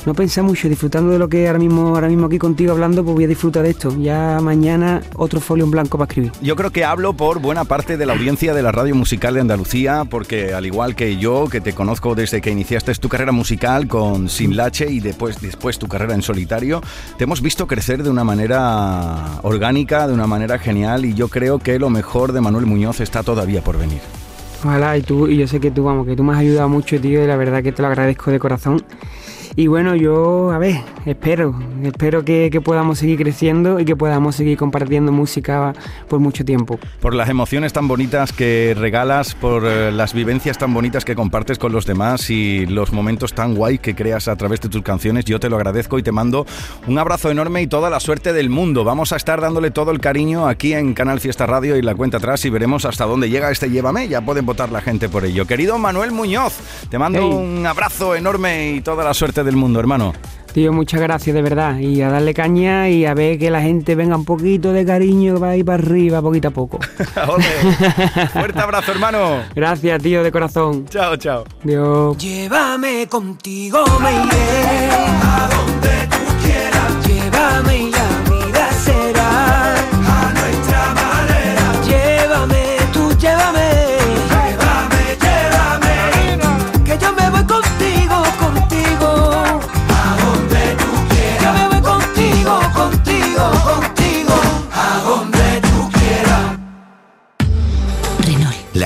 No 0.06 0.14
pensar 0.14 0.44
mucho, 0.44 0.68
disfrutando 0.68 1.10
de 1.10 1.18
lo 1.18 1.28
que 1.28 1.48
ahora 1.48 1.58
mismo, 1.58 1.88
ahora 1.88 2.06
mismo 2.06 2.26
aquí 2.26 2.38
contigo 2.38 2.70
hablando, 2.70 3.02
pues 3.02 3.14
voy 3.16 3.24
a 3.24 3.26
disfrutar 3.26 3.64
de 3.64 3.70
esto. 3.70 3.92
Ya 4.00 4.38
mañana 4.40 5.02
otro 5.16 5.40
folio 5.40 5.64
en 5.64 5.72
blanco 5.72 5.98
para 5.98 6.06
escribir. 6.08 6.30
Yo 6.40 6.54
creo 6.54 6.70
que 6.70 6.84
hablo 6.84 7.14
por 7.14 7.40
buena 7.40 7.64
parte 7.64 7.96
de 7.96 8.06
la 8.06 8.12
audiencia 8.12 8.54
de 8.54 8.62
la 8.62 8.70
radio 8.70 8.94
musical 8.94 9.34
de 9.34 9.40
Andalucía, 9.40 10.04
porque 10.08 10.54
al 10.54 10.64
igual 10.64 10.94
que 10.94 11.16
yo, 11.16 11.48
que 11.50 11.60
te 11.60 11.72
conozco 11.72 12.14
desde 12.14 12.40
que 12.40 12.52
iniciaste 12.52 12.94
tu 12.94 13.08
carrera 13.08 13.32
musical 13.32 13.88
con 13.88 14.28
Sin 14.28 14.56
Lache 14.56 14.88
y 14.88 15.00
después, 15.00 15.40
después 15.40 15.76
tu 15.76 15.88
carrera 15.88 16.14
en 16.14 16.22
solitario, 16.22 16.80
te 17.18 17.24
hemos 17.24 17.42
visto 17.42 17.66
crecer 17.66 18.04
de 18.04 18.10
una 18.10 18.22
manera 18.22 19.40
orgánica, 19.42 20.06
de 20.06 20.14
una 20.14 20.28
manera 20.28 20.60
genial, 20.60 21.04
y 21.04 21.14
yo 21.14 21.26
creo 21.26 21.58
que 21.58 21.80
lo 21.80 21.90
mejor 21.90 22.30
de 22.30 22.40
Manuel 22.40 22.66
Muñoz 22.66 23.00
está 23.00 23.24
todavía 23.24 23.60
por 23.60 23.76
venir. 23.76 24.00
Ojalá, 24.64 24.96
y 24.96 25.02
tú, 25.02 25.26
y 25.26 25.36
yo 25.36 25.48
sé 25.48 25.58
que 25.58 25.72
tú, 25.72 25.82
vamos, 25.82 26.06
que 26.06 26.14
tú 26.14 26.22
me 26.22 26.32
has 26.32 26.38
ayudado 26.38 26.68
mucho, 26.68 27.00
tío, 27.00 27.24
y 27.24 27.26
la 27.26 27.36
verdad 27.36 27.60
que 27.64 27.72
te 27.72 27.82
lo 27.82 27.88
agradezco 27.88 28.30
de 28.30 28.38
corazón. 28.38 28.84
Y 29.58 29.68
bueno, 29.68 29.96
yo, 29.96 30.50
a 30.50 30.58
ver, 30.58 30.82
espero, 31.06 31.58
espero 31.82 32.26
que, 32.26 32.50
que 32.52 32.60
podamos 32.60 32.98
seguir 32.98 33.18
creciendo 33.18 33.80
y 33.80 33.86
que 33.86 33.96
podamos 33.96 34.36
seguir 34.36 34.58
compartiendo 34.58 35.12
música 35.12 35.72
por 36.08 36.20
mucho 36.20 36.44
tiempo. 36.44 36.78
Por 37.00 37.14
las 37.14 37.30
emociones 37.30 37.72
tan 37.72 37.88
bonitas 37.88 38.34
que 38.34 38.76
regalas, 38.78 39.34
por 39.34 39.64
eh, 39.64 39.90
las 39.92 40.12
vivencias 40.12 40.58
tan 40.58 40.74
bonitas 40.74 41.06
que 41.06 41.14
compartes 41.14 41.58
con 41.58 41.72
los 41.72 41.86
demás 41.86 42.28
y 42.28 42.66
los 42.66 42.92
momentos 42.92 43.32
tan 43.32 43.54
guay 43.54 43.78
que 43.78 43.94
creas 43.94 44.28
a 44.28 44.36
través 44.36 44.60
de 44.60 44.68
tus 44.68 44.82
canciones, 44.82 45.24
yo 45.24 45.40
te 45.40 45.48
lo 45.48 45.56
agradezco 45.56 45.98
y 45.98 46.02
te 46.02 46.12
mando 46.12 46.44
un 46.86 46.98
abrazo 46.98 47.30
enorme 47.30 47.62
y 47.62 47.66
toda 47.66 47.88
la 47.88 47.98
suerte 47.98 48.34
del 48.34 48.50
mundo. 48.50 48.84
Vamos 48.84 49.14
a 49.14 49.16
estar 49.16 49.40
dándole 49.40 49.70
todo 49.70 49.90
el 49.90 50.00
cariño 50.00 50.46
aquí 50.48 50.74
en 50.74 50.92
Canal 50.92 51.18
Fiesta 51.18 51.46
Radio 51.46 51.78
y 51.78 51.82
la 51.82 51.94
cuenta 51.94 52.18
atrás 52.18 52.44
y 52.44 52.50
veremos 52.50 52.84
hasta 52.84 53.06
dónde 53.06 53.30
llega 53.30 53.50
este 53.50 53.70
Llévame. 53.70 54.06
Ya 54.06 54.20
pueden 54.20 54.44
votar 54.44 54.70
la 54.70 54.82
gente 54.82 55.08
por 55.08 55.24
ello. 55.24 55.46
Querido 55.46 55.78
Manuel 55.78 56.12
Muñoz, 56.12 56.58
te 56.90 56.98
mando 56.98 57.20
Hey. 57.22 57.30
un 57.32 57.64
abrazo 57.64 58.14
enorme 58.14 58.72
y 58.72 58.80
toda 58.82 59.02
la 59.02 59.14
suerte 59.14 59.45
del 59.46 59.56
mundo, 59.56 59.80
hermano. 59.80 60.12
Tío, 60.56 60.72
muchas 60.72 61.02
gracias 61.02 61.34
de 61.34 61.42
verdad. 61.42 61.78
Y 61.78 62.00
a 62.00 62.08
darle 62.08 62.32
caña 62.32 62.88
y 62.88 63.04
a 63.04 63.12
ver 63.12 63.38
que 63.38 63.50
la 63.50 63.60
gente 63.60 63.94
venga 63.94 64.16
un 64.16 64.24
poquito 64.24 64.72
de 64.72 64.86
cariño, 64.86 65.38
va 65.38 65.50
a 65.50 65.56
ir 65.56 65.66
para 65.66 65.82
arriba 65.82 66.22
poquito 66.22 66.48
a 66.48 66.50
poco. 66.50 66.78
Fuerte 68.32 68.60
abrazo, 68.60 68.92
hermano. 68.92 69.42
Gracias, 69.54 70.02
tío, 70.02 70.22
de 70.22 70.32
corazón. 70.32 70.86
Chao, 70.88 71.16
chao. 71.16 71.44
Dios. 71.62 72.16
Llévame 72.16 73.06
contigo, 73.06 73.84
me 74.00 74.12
iré 74.12 74.68
a 75.22 75.48
donde 75.50 76.15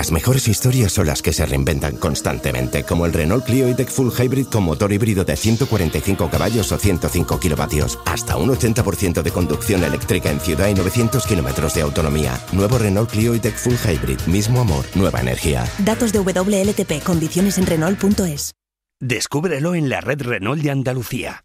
Las 0.01 0.13
mejores 0.13 0.49
historias 0.49 0.93
son 0.93 1.09
las 1.09 1.21
que 1.21 1.35
se 1.35 1.45
reinventan 1.45 1.97
constantemente, 1.97 2.85
como 2.85 3.05
el 3.05 3.13
Renault 3.13 3.45
Clio 3.45 3.69
E-Tech 3.69 3.91
Full 3.91 4.09
Hybrid 4.19 4.47
con 4.47 4.63
motor 4.63 4.91
híbrido 4.95 5.25
de 5.27 5.37
145 5.37 6.31
caballos 6.31 6.73
o 6.73 6.79
105 6.79 7.39
kilovatios, 7.39 7.99
hasta 8.07 8.39
un 8.39 8.49
80% 8.49 9.21
de 9.21 9.31
conducción 9.31 9.85
eléctrica 9.85 10.31
en 10.31 10.41
ciudad 10.41 10.69
y 10.69 10.75
900 10.75 11.27
kilómetros 11.27 11.75
de 11.75 11.83
autonomía. 11.83 12.41
Nuevo 12.53 12.79
Renault 12.79 13.11
Clio 13.11 13.35
E-Tech 13.35 13.57
Full 13.57 13.75
Hybrid, 13.75 14.21
mismo 14.23 14.63
amor, 14.63 14.87
nueva 14.95 15.21
energía. 15.21 15.67
Datos 15.81 16.15
de 16.15 16.21
WLTP, 16.21 17.05
condiciones 17.05 17.59
en 17.59 17.67
Renault.es. 17.67 18.53
Descúbrelo 19.01 19.75
en 19.75 19.91
la 19.91 20.01
red 20.01 20.23
Renault 20.23 20.63
de 20.63 20.71
Andalucía. 20.71 21.45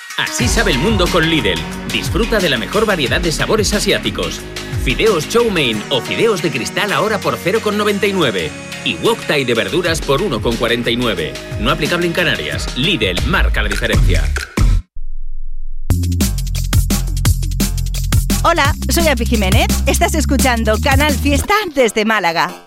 Así 0.17 0.47
sabe 0.47 0.71
el 0.71 0.79
mundo 0.79 1.05
con 1.07 1.29
Lidl. 1.29 1.59
Disfruta 1.91 2.39
de 2.39 2.49
la 2.49 2.57
mejor 2.57 2.85
variedad 2.85 3.21
de 3.21 3.31
sabores 3.31 3.73
asiáticos. 3.73 4.41
Fideos 4.83 5.29
chow 5.29 5.49
mein 5.49 5.81
o 5.89 6.01
fideos 6.01 6.41
de 6.41 6.51
cristal 6.51 6.91
ahora 6.91 7.19
por 7.19 7.37
0,99. 7.37 8.49
Y 8.85 8.95
wok 8.95 9.19
thai 9.27 9.45
de 9.45 9.53
verduras 9.53 10.01
por 10.01 10.21
1,49. 10.21 11.33
No 11.59 11.71
aplicable 11.71 12.07
en 12.07 12.13
Canarias. 12.13 12.77
Lidl 12.77 13.21
marca 13.27 13.61
la 13.61 13.69
diferencia. 13.69 14.23
Hola, 18.43 18.73
soy 18.89 19.07
Api 19.07 19.25
Jiménez. 19.25 19.67
Estás 19.85 20.15
escuchando 20.15 20.79
Canal 20.81 21.13
Fiesta 21.13 21.53
desde 21.75 22.05
Málaga. 22.05 22.63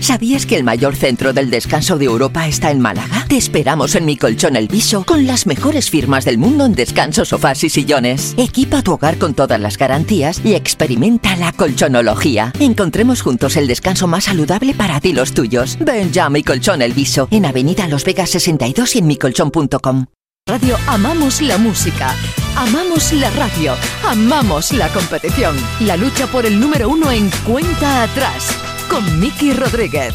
¿Sabías 0.00 0.46
que 0.46 0.56
el 0.56 0.64
mayor 0.64 0.96
centro 0.96 1.32
del 1.32 1.50
descanso 1.50 1.98
de 1.98 2.06
Europa 2.06 2.48
está 2.48 2.70
en 2.70 2.80
Málaga? 2.80 3.26
Te 3.28 3.36
esperamos 3.36 3.94
en 3.94 4.06
Mi 4.06 4.16
Colchón 4.16 4.56
El 4.56 4.66
Viso 4.66 5.04
con 5.04 5.26
las 5.26 5.46
mejores 5.46 5.90
firmas 5.90 6.24
del 6.24 6.38
mundo 6.38 6.64
en 6.64 6.72
descansos, 6.72 7.28
sofás 7.28 7.62
y 7.64 7.68
sillones. 7.68 8.34
Equipa 8.38 8.82
tu 8.82 8.92
hogar 8.92 9.18
con 9.18 9.34
todas 9.34 9.60
las 9.60 9.76
garantías 9.76 10.40
y 10.42 10.54
experimenta 10.54 11.36
la 11.36 11.52
colchonología. 11.52 12.52
Encontremos 12.58 13.20
juntos 13.20 13.56
el 13.56 13.66
descanso 13.66 14.06
más 14.06 14.24
saludable 14.24 14.72
para 14.72 15.00
ti 15.00 15.10
y 15.10 15.12
los 15.12 15.32
tuyos. 15.32 15.76
Ven 15.80 16.12
ya 16.12 16.26
a 16.26 16.30
Mi 16.30 16.42
Colchón 16.42 16.82
El 16.82 16.92
Viso 16.92 17.28
en 17.30 17.44
Avenida 17.44 17.88
Los 17.88 18.04
Vegas 18.04 18.30
62 18.30 18.96
y 18.96 18.98
en 19.00 19.06
micolchón.com. 19.06 20.06
Radio 20.46 20.76
Amamos 20.86 21.42
la 21.42 21.58
música, 21.58 22.14
amamos 22.56 23.12
la 23.12 23.30
radio, 23.30 23.74
amamos 24.04 24.72
la 24.72 24.88
competición. 24.88 25.54
La 25.80 25.96
lucha 25.96 26.26
por 26.26 26.46
el 26.46 26.58
número 26.58 26.88
uno 26.88 27.10
en 27.10 27.30
cuenta 27.44 28.02
atrás 28.04 28.59
con 28.90 29.20
Miki 29.20 29.52
Rodríguez. 29.52 30.14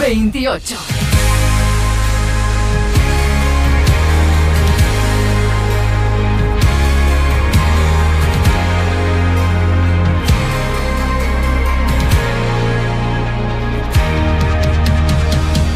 28. 0.00 0.76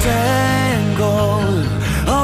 Tengo 0.02 1.40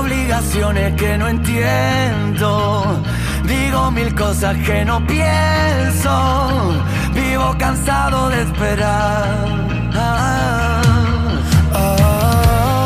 obligaciones 0.00 0.94
que 0.96 1.16
no 1.16 1.28
entiendo. 1.28 3.02
Digo 3.44 3.90
mil 3.92 4.12
cosas 4.16 4.56
que 4.66 4.84
no 4.84 5.06
pienso. 5.06 6.74
Vivo 7.14 7.54
cansado 7.56 8.28
de 8.30 8.42
esperar. 8.42 9.77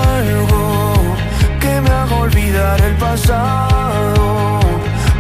Algo 0.08 1.16
que 1.60 1.80
me 1.80 1.90
haga 1.90 2.16
olvidar 2.16 2.80
el 2.80 2.94
pasado 2.96 4.60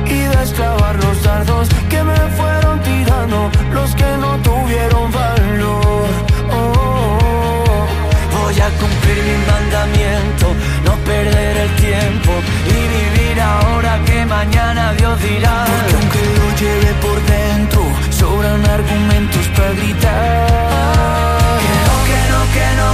y 0.06 0.18
desclavar 0.36 0.96
los 1.04 1.22
dardos 1.22 1.68
que 1.90 2.02
me 2.02 2.18
fueron 2.38 2.80
tirando 2.82 3.50
los 3.72 3.94
que 3.94 4.10
no 4.22 4.36
tuvieron 4.48 5.12
valor. 5.12 6.08
Oh, 6.50 7.86
voy 8.36 8.60
a 8.60 8.68
cumplir 8.80 9.18
mi 9.28 9.36
mandamiento, 9.52 10.46
no 10.86 10.94
perder 11.10 11.56
el 11.56 11.70
tiempo 11.76 12.32
y 12.66 12.78
vivir 12.96 13.40
ahora 13.40 13.98
que 14.06 14.24
mañana 14.26 14.92
Dios 14.94 15.20
dirá. 15.20 15.66
Aunque 15.96 16.22
lo 16.38 16.46
lleve 16.62 16.92
por 17.04 17.18
dentro, 17.36 17.82
sobran 18.10 18.64
argumentos 18.66 19.46
para 19.56 19.72
gritar. 19.72 21.41
No, 22.80 22.92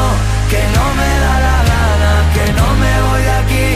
que 0.51 0.63
no, 0.75 0.85
me 0.99 1.11
da 1.25 1.35
la 1.47 1.59
gana, 1.73 2.13
que 2.35 2.45
no 2.59 2.67
me 2.83 2.93
voy 3.07 3.23
de 3.23 3.35
aquí 3.43 3.69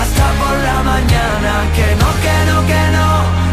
hasta 0.00 0.24
por 0.40 0.56
la 0.68 0.78
mañana. 0.82 1.52
Que 1.76 1.88
no, 2.00 2.08
que 2.24 2.36
no, 2.48 2.56
que 2.70 2.82
no, 2.96 3.08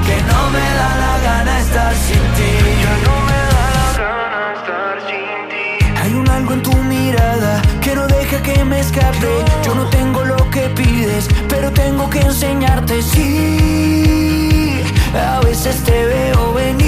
que 0.08 0.18
no 0.30 0.40
me 0.56 0.68
da 0.80 0.90
la 1.04 1.14
gana 1.28 1.60
estar 1.60 1.94
sin 1.96 2.24
ti. 2.38 2.54
Que 2.84 2.94
no 3.06 3.16
me 3.28 3.40
da 3.54 3.66
la 3.78 3.88
gana 4.02 4.42
estar 4.58 4.96
sin 5.08 5.38
ti. 5.52 5.66
Hay 6.02 6.14
un 6.14 6.28
algo 6.30 6.54
en 6.54 6.62
tu 6.64 6.76
mirada 6.76 7.62
que 7.82 7.96
no 7.96 8.08
deja 8.08 8.42
que 8.42 8.64
me 8.66 8.80
escape. 8.80 9.34
Yo 9.66 9.76
no 9.76 9.86
tengo 9.90 10.24
lo 10.26 10.50
que 10.50 10.70
pides, 10.70 11.28
pero 11.50 11.72
tengo 11.72 12.10
que 12.10 12.20
enseñarte. 12.20 13.02
Sí, 13.02 14.84
a 15.14 15.40
veces 15.42 15.84
te 15.84 16.06
veo 16.06 16.54
venir. 16.54 16.81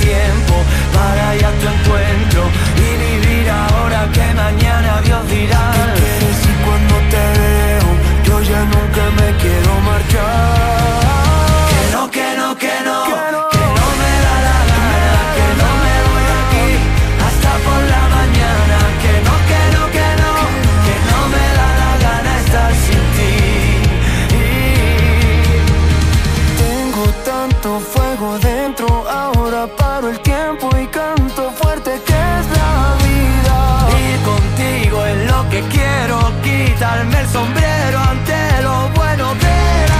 Tiempo 0.00 0.54
para 0.94 1.36
ir 1.36 1.44
a 1.44 1.50
tu 1.50 1.66
encuentro 1.66 2.42
y 2.76 2.88
vivir 3.04 3.50
ahora 3.50 4.08
que 4.12 4.26
mañana 4.34 5.00
Dios 5.04 5.28
dirá? 5.28 5.72
¿Qué 5.74 6.00
quieres 6.00 6.36
si 6.42 6.52
cuando 6.64 6.94
te 7.12 7.24
veo 7.40 7.88
yo 8.26 8.42
ya 8.42 8.60
nunca 8.64 9.02
me 9.18 9.28
quiero 9.38 9.80
marchar? 9.80 10.15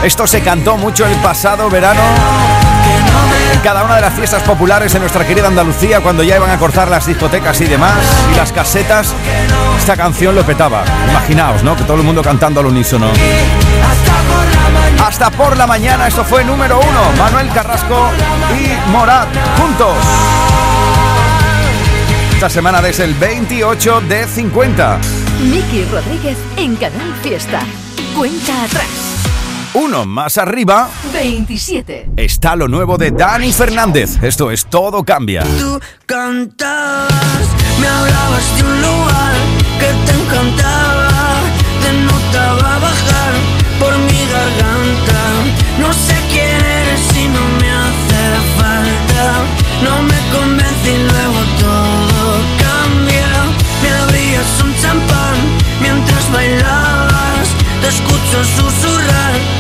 Esto 0.06 0.24
se 0.24 0.40
cantó 0.40 0.76
mucho 0.76 1.04
el 1.04 1.16
pasado 1.16 1.68
verano 1.68 2.00
en 3.52 3.58
cada 3.58 3.82
una 3.82 3.96
de 3.96 4.02
las 4.02 4.14
fiestas 4.14 4.40
populares 4.44 4.92
de 4.92 5.00
nuestra 5.00 5.26
querida 5.26 5.48
Andalucía 5.48 6.00
cuando 6.00 6.22
ya 6.22 6.36
iban 6.36 6.48
a 6.48 6.58
cortar 6.58 6.86
las 6.88 7.06
discotecas 7.06 7.60
y 7.60 7.64
demás 7.64 7.98
y 8.32 8.36
las 8.36 8.52
casetas. 8.52 9.12
Esta 9.76 9.96
canción 9.96 10.36
lo 10.36 10.44
petaba. 10.44 10.84
Imaginaos, 11.10 11.64
¿no? 11.64 11.74
Que 11.74 11.82
todo 11.82 11.96
el 11.96 12.04
mundo 12.04 12.22
cantando 12.22 12.60
al 12.60 12.66
unísono. 12.66 13.08
Hasta 15.04 15.28
por 15.32 15.56
la 15.56 15.66
mañana, 15.66 16.06
esto 16.06 16.24
fue 16.24 16.44
número 16.44 16.78
uno. 16.78 17.00
Manuel 17.18 17.48
Carrasco 17.52 18.10
y 18.56 18.90
Morat 18.92 19.26
juntos. 19.58 19.96
Esta 22.32 22.48
semana 22.48 22.80
desde 22.80 23.02
el 23.02 23.14
28 23.14 24.02
de 24.02 24.28
50. 24.28 25.00
Miki 25.50 25.84
Rodríguez 25.86 26.38
en 26.56 26.76
Canal 26.76 27.12
Fiesta. 27.24 27.58
Cuenta 28.14 28.62
atrás. 28.62 29.05
Uno 29.76 30.06
más 30.06 30.38
arriba 30.38 30.88
27. 31.12 32.12
está 32.16 32.56
lo 32.56 32.66
nuevo 32.66 32.96
de 32.96 33.10
Dani 33.10 33.52
Fernández. 33.52 34.22
Esto 34.22 34.50
es 34.50 34.64
Todo 34.64 35.04
Cambia. 35.04 35.42
Tú 35.42 35.78
cantabas, 36.06 37.46
me 37.78 37.86
hablabas 37.86 38.56
de 38.56 38.62
un 38.62 38.80
lugar 38.80 39.34
que 39.78 39.86
te 40.06 40.18
encantaba, 40.18 41.10
te 41.82 41.92
notaba 41.92 42.78
bajar 42.78 43.32
por 43.78 43.98
mi 43.98 44.24
garganta. 44.32 45.20
No 45.78 45.92
sé 45.92 46.16
quién 46.32 46.56
eres 46.56 47.14
y 47.14 47.28
no 47.28 47.44
me 47.60 47.70
hace 47.70 48.22
falta, 48.56 49.44
no 49.84 50.02
me 50.04 50.18
convence 50.32 50.90
y 50.90 51.02
luego 51.02 51.40
todo 51.60 52.40
cambia. 52.64 53.28
Me 53.82 53.90
abrías 53.90 54.62
un 54.64 54.74
champán 54.80 55.36
mientras 55.82 56.32
bailabas, 56.32 57.48
te 57.82 57.88
escucho 57.88 58.42
susurrar 58.42 59.55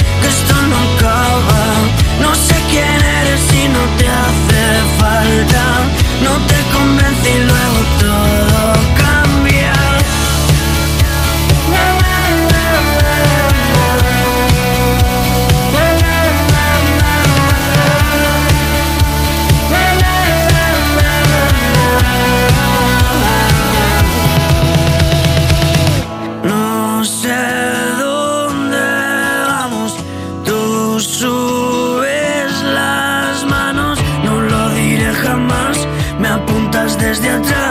apuntas 37.18 37.46
desde 37.46 37.65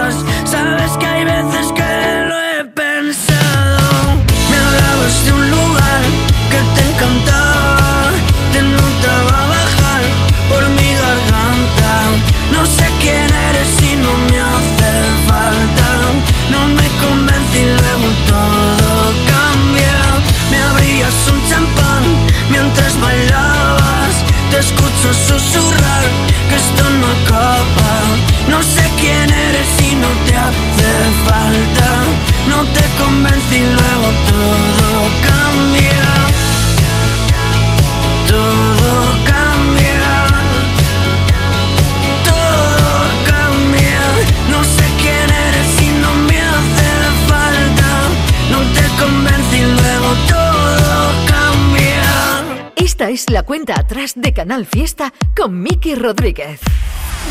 la 53.35 53.43
cuenta 53.43 53.77
atrás 53.77 54.13
de 54.15 54.31
Canal 54.31 54.65
Fiesta 54.65 55.11
con 55.35 55.61
Miki 55.61 55.93
Rodríguez. 55.93 56.61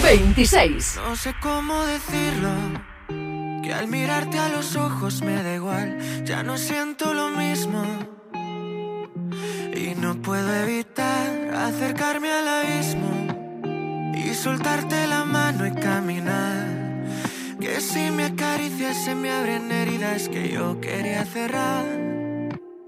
26. 0.03 1.01
No 1.03 1.17
sé 1.17 1.35
cómo 1.41 1.81
decirlo, 1.87 2.51
que 3.63 3.73
al 3.73 3.89
mirarte 3.89 4.39
a 4.39 4.51
los 4.51 4.77
ojos 4.77 5.23
me 5.23 5.43
da 5.43 5.55
igual, 5.55 5.99
ya 6.27 6.43
no 6.43 6.59
siento 6.59 7.15
lo 7.15 7.31
mismo. 7.31 7.83
Y 9.75 9.95
no 9.99 10.21
puedo 10.21 10.55
evitar 10.55 11.55
acercarme 11.55 12.31
al 12.31 12.49
abismo 12.49 14.13
y 14.15 14.35
soltarte 14.35 15.07
la 15.07 15.25
mano 15.25 15.67
y 15.67 15.73
caminar. 15.73 16.69
Que 17.59 17.81
si 17.81 18.11
me 18.11 18.27
acaricias 18.27 19.03
se 19.07 19.15
me 19.15 19.31
abren 19.31 19.73
heridas 19.73 20.29
que 20.29 20.51
yo 20.51 20.79
quería 20.83 21.25
cerrar. 21.25 22.24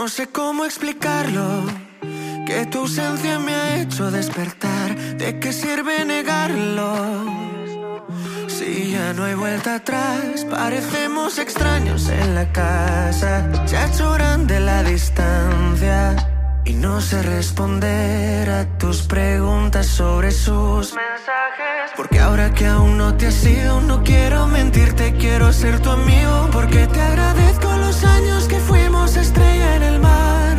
No 0.00 0.08
sé 0.08 0.28
cómo 0.28 0.64
explicarlo. 0.64 1.44
Que 2.46 2.64
tu 2.64 2.78
ausencia 2.78 3.38
me 3.38 3.54
ha 3.54 3.82
hecho 3.82 4.10
despertar. 4.10 4.96
¿De 5.18 5.38
qué 5.38 5.52
sirve 5.52 6.06
negarlo? 6.06 7.26
Si 8.48 8.92
ya 8.92 9.12
no 9.12 9.24
hay 9.24 9.34
vuelta 9.34 9.74
atrás, 9.74 10.46
parecemos 10.48 11.38
extraños 11.38 12.08
en 12.08 12.34
la 12.34 12.50
casa. 12.50 13.46
Ha 13.76 13.86
hecho 13.88 14.10
grande 14.12 14.58
la 14.58 14.82
distancia. 14.84 16.39
Y 16.70 16.74
no 16.74 17.00
sé 17.00 17.20
responder 17.24 18.48
a 18.48 18.64
tus 18.78 19.02
preguntas 19.02 19.88
sobre 19.88 20.30
sus 20.30 20.94
mensajes. 20.94 21.90
Porque 21.96 22.20
ahora 22.20 22.54
que 22.54 22.64
aún 22.64 22.96
no 22.96 23.16
te 23.16 23.26
has 23.26 23.44
ido, 23.44 23.80
no 23.80 24.04
quiero 24.04 24.46
mentirte, 24.46 25.12
quiero 25.14 25.52
ser 25.52 25.80
tu 25.80 25.90
amigo. 25.90 26.48
Porque 26.52 26.86
te 26.86 27.00
agradezco 27.00 27.76
los 27.76 28.04
años 28.04 28.46
que 28.46 28.60
fuimos 28.60 29.16
estrella 29.16 29.74
en 29.74 29.82
el 29.82 29.98
mar. 29.98 30.58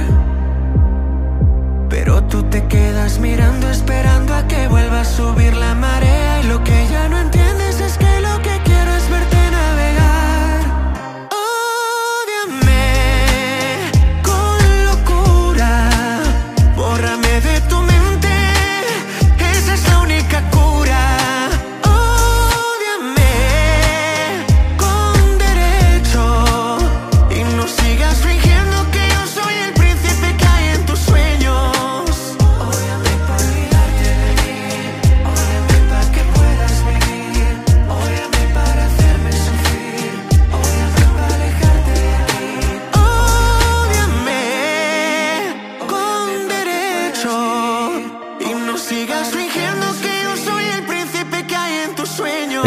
Pero 1.89 2.21
tú 2.23 2.43
te 2.43 2.67
quedas 2.67 3.17
mirando, 3.19 3.69
esperando 3.69 4.35
a 4.35 4.45
que 4.49 4.67
vuelva 4.67 5.01
a 5.01 5.05
subir 5.05 5.55
la 5.55 5.75
marea. 5.75 6.41
Y 6.41 6.47
lo 6.47 6.61
que 6.61 6.87
ya 6.89 7.07
no 7.07 7.19
entiendes 7.19 7.79
es 7.79 7.97
que 7.97 8.19
lo 8.19 8.30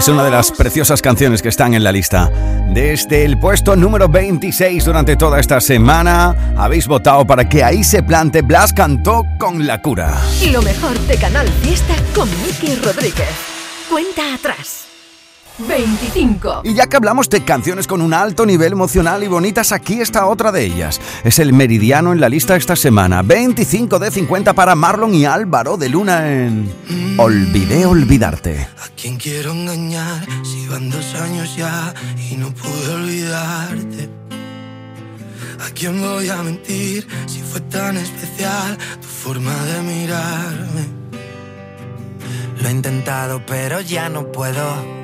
Es 0.04 0.08
una 0.08 0.22
de 0.22 0.30
las 0.30 0.52
preciosas 0.52 1.00
canciones 1.00 1.40
que 1.40 1.48
están 1.48 1.72
en 1.72 1.82
la 1.82 1.90
lista. 1.90 2.30
Desde 2.74 3.24
el 3.24 3.38
puesto 3.38 3.74
número 3.74 4.06
26 4.06 4.84
durante 4.84 5.16
toda 5.16 5.40
esta 5.40 5.62
semana 5.62 6.54
habéis 6.58 6.86
votado 6.86 7.26
para 7.26 7.48
que 7.48 7.64
ahí 7.64 7.82
se 7.82 8.02
plante 8.02 8.42
Blas 8.42 8.74
cantó 8.74 9.24
con 9.38 9.66
la 9.66 9.80
cura. 9.80 10.20
Lo 10.52 10.60
mejor 10.60 10.98
de 11.06 11.16
Canal 11.16 11.48
Fiesta 11.62 11.94
con 12.14 12.28
Miki 12.42 12.74
Rodríguez. 12.84 13.30
Cuenta 13.88 14.34
atrás. 14.34 14.93
25. 15.58 16.62
Y 16.64 16.74
ya 16.74 16.86
que 16.86 16.96
hablamos 16.96 17.30
de 17.30 17.44
canciones 17.44 17.86
con 17.86 18.02
un 18.02 18.12
alto 18.12 18.44
nivel 18.44 18.72
emocional 18.72 19.22
y 19.22 19.28
bonitas, 19.28 19.70
aquí 19.72 20.00
está 20.00 20.26
otra 20.26 20.50
de 20.50 20.64
ellas. 20.64 21.00
Es 21.22 21.38
el 21.38 21.52
meridiano 21.52 22.12
en 22.12 22.20
la 22.20 22.28
lista 22.28 22.56
esta 22.56 22.74
semana. 22.74 23.22
25 23.22 23.98
de 23.98 24.10
50 24.10 24.52
para 24.54 24.74
Marlon 24.74 25.14
y 25.14 25.24
Álvaro 25.24 25.76
de 25.76 25.88
Luna 25.88 26.32
en 26.32 26.72
Olvidé 27.18 27.86
olvidarte. 27.86 28.68
¿A 28.82 28.88
quién 29.00 29.16
quiero 29.16 29.52
engañar 29.52 30.26
si 30.42 30.66
van 30.66 30.90
dos 30.90 31.14
años 31.14 31.54
ya 31.56 31.94
y 32.30 32.36
no 32.36 32.50
pude 32.50 32.94
olvidarte? 32.94 34.10
¿A 35.64 35.70
quién 35.70 36.00
voy 36.00 36.28
a 36.28 36.42
mentir 36.42 37.06
si 37.26 37.40
fue 37.40 37.60
tan 37.60 37.96
especial 37.96 38.76
tu 39.00 39.06
forma 39.06 39.54
de 39.64 39.82
mirarme? 39.82 40.88
Lo 42.60 42.68
he 42.68 42.72
intentado 42.72 43.40
pero 43.46 43.80
ya 43.80 44.08
no 44.08 44.32
puedo 44.32 45.03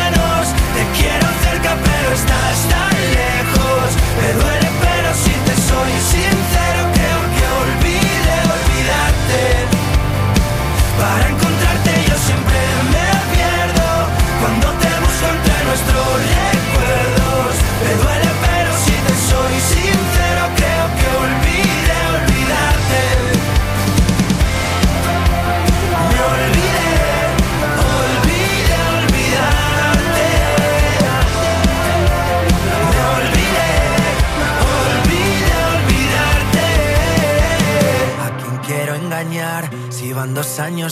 te 0.75 0.83
quiero 0.97 1.27
cerca, 1.43 1.75
pero 1.83 2.13
estás 2.13 2.57
tan 2.69 2.95
lejos. 3.19 3.87
Me 4.17 4.29
duele, 4.41 4.69
pero 4.81 5.09
si 5.13 5.33
te 5.45 5.55
soy 5.69 5.91
sincero, 6.11 6.60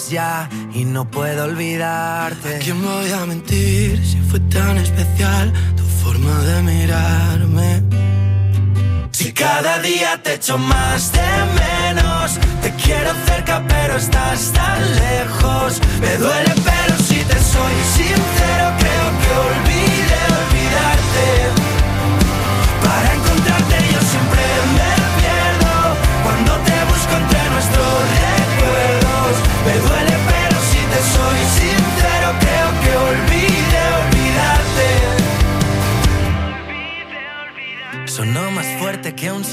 ya 0.10 0.50
y 0.74 0.86
no 0.86 1.10
puedo 1.10 1.46
olvidarte? 1.46 2.56
¿A 2.56 2.60
quién 2.60 2.82
voy 2.84 3.12
a 3.12 3.26
mentir 3.26 4.04
si 4.06 4.18
fue 4.22 4.40
tan 4.40 4.78
especial 4.78 5.54
tu 5.76 5.84
forma 5.84 6.36
de 6.40 6.62
mirarme? 6.64 7.84
Si 9.12 9.32
cada 9.32 9.80
día 9.80 10.22
te 10.24 10.36
echo 10.36 10.58
más 10.58 11.12
de 11.12 11.30
menos, 11.62 12.40
te 12.62 12.72
quiero 12.84 13.12
cerca 13.28 13.64
pero 13.68 13.98
estás 13.98 14.52
tan 14.52 14.82
lejos. 14.96 15.09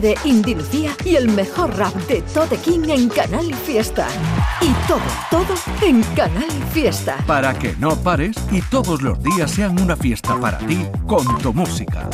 de 0.00 0.16
Indy 0.24 0.54
Lucía 0.54 0.96
y 1.04 1.16
el 1.16 1.28
mejor 1.28 1.76
rap 1.76 1.94
de 2.06 2.22
Tote 2.22 2.56
King 2.56 2.88
en 2.88 3.08
Canal 3.08 3.54
Fiesta. 3.54 4.08
Y 4.60 4.72
todo, 4.86 5.00
todo 5.30 5.54
en 5.82 6.02
Canal 6.14 6.50
Fiesta. 6.72 7.18
Para 7.26 7.52
que 7.54 7.74
no 7.78 7.96
pares 7.96 8.36
y 8.50 8.60
todos 8.62 9.02
los 9.02 9.22
días 9.22 9.50
sean 9.50 9.80
una 9.80 9.96
fiesta 9.96 10.38
para 10.40 10.58
ti 10.58 10.86
con 11.06 11.26
tu 11.38 11.52
música. 11.52 12.08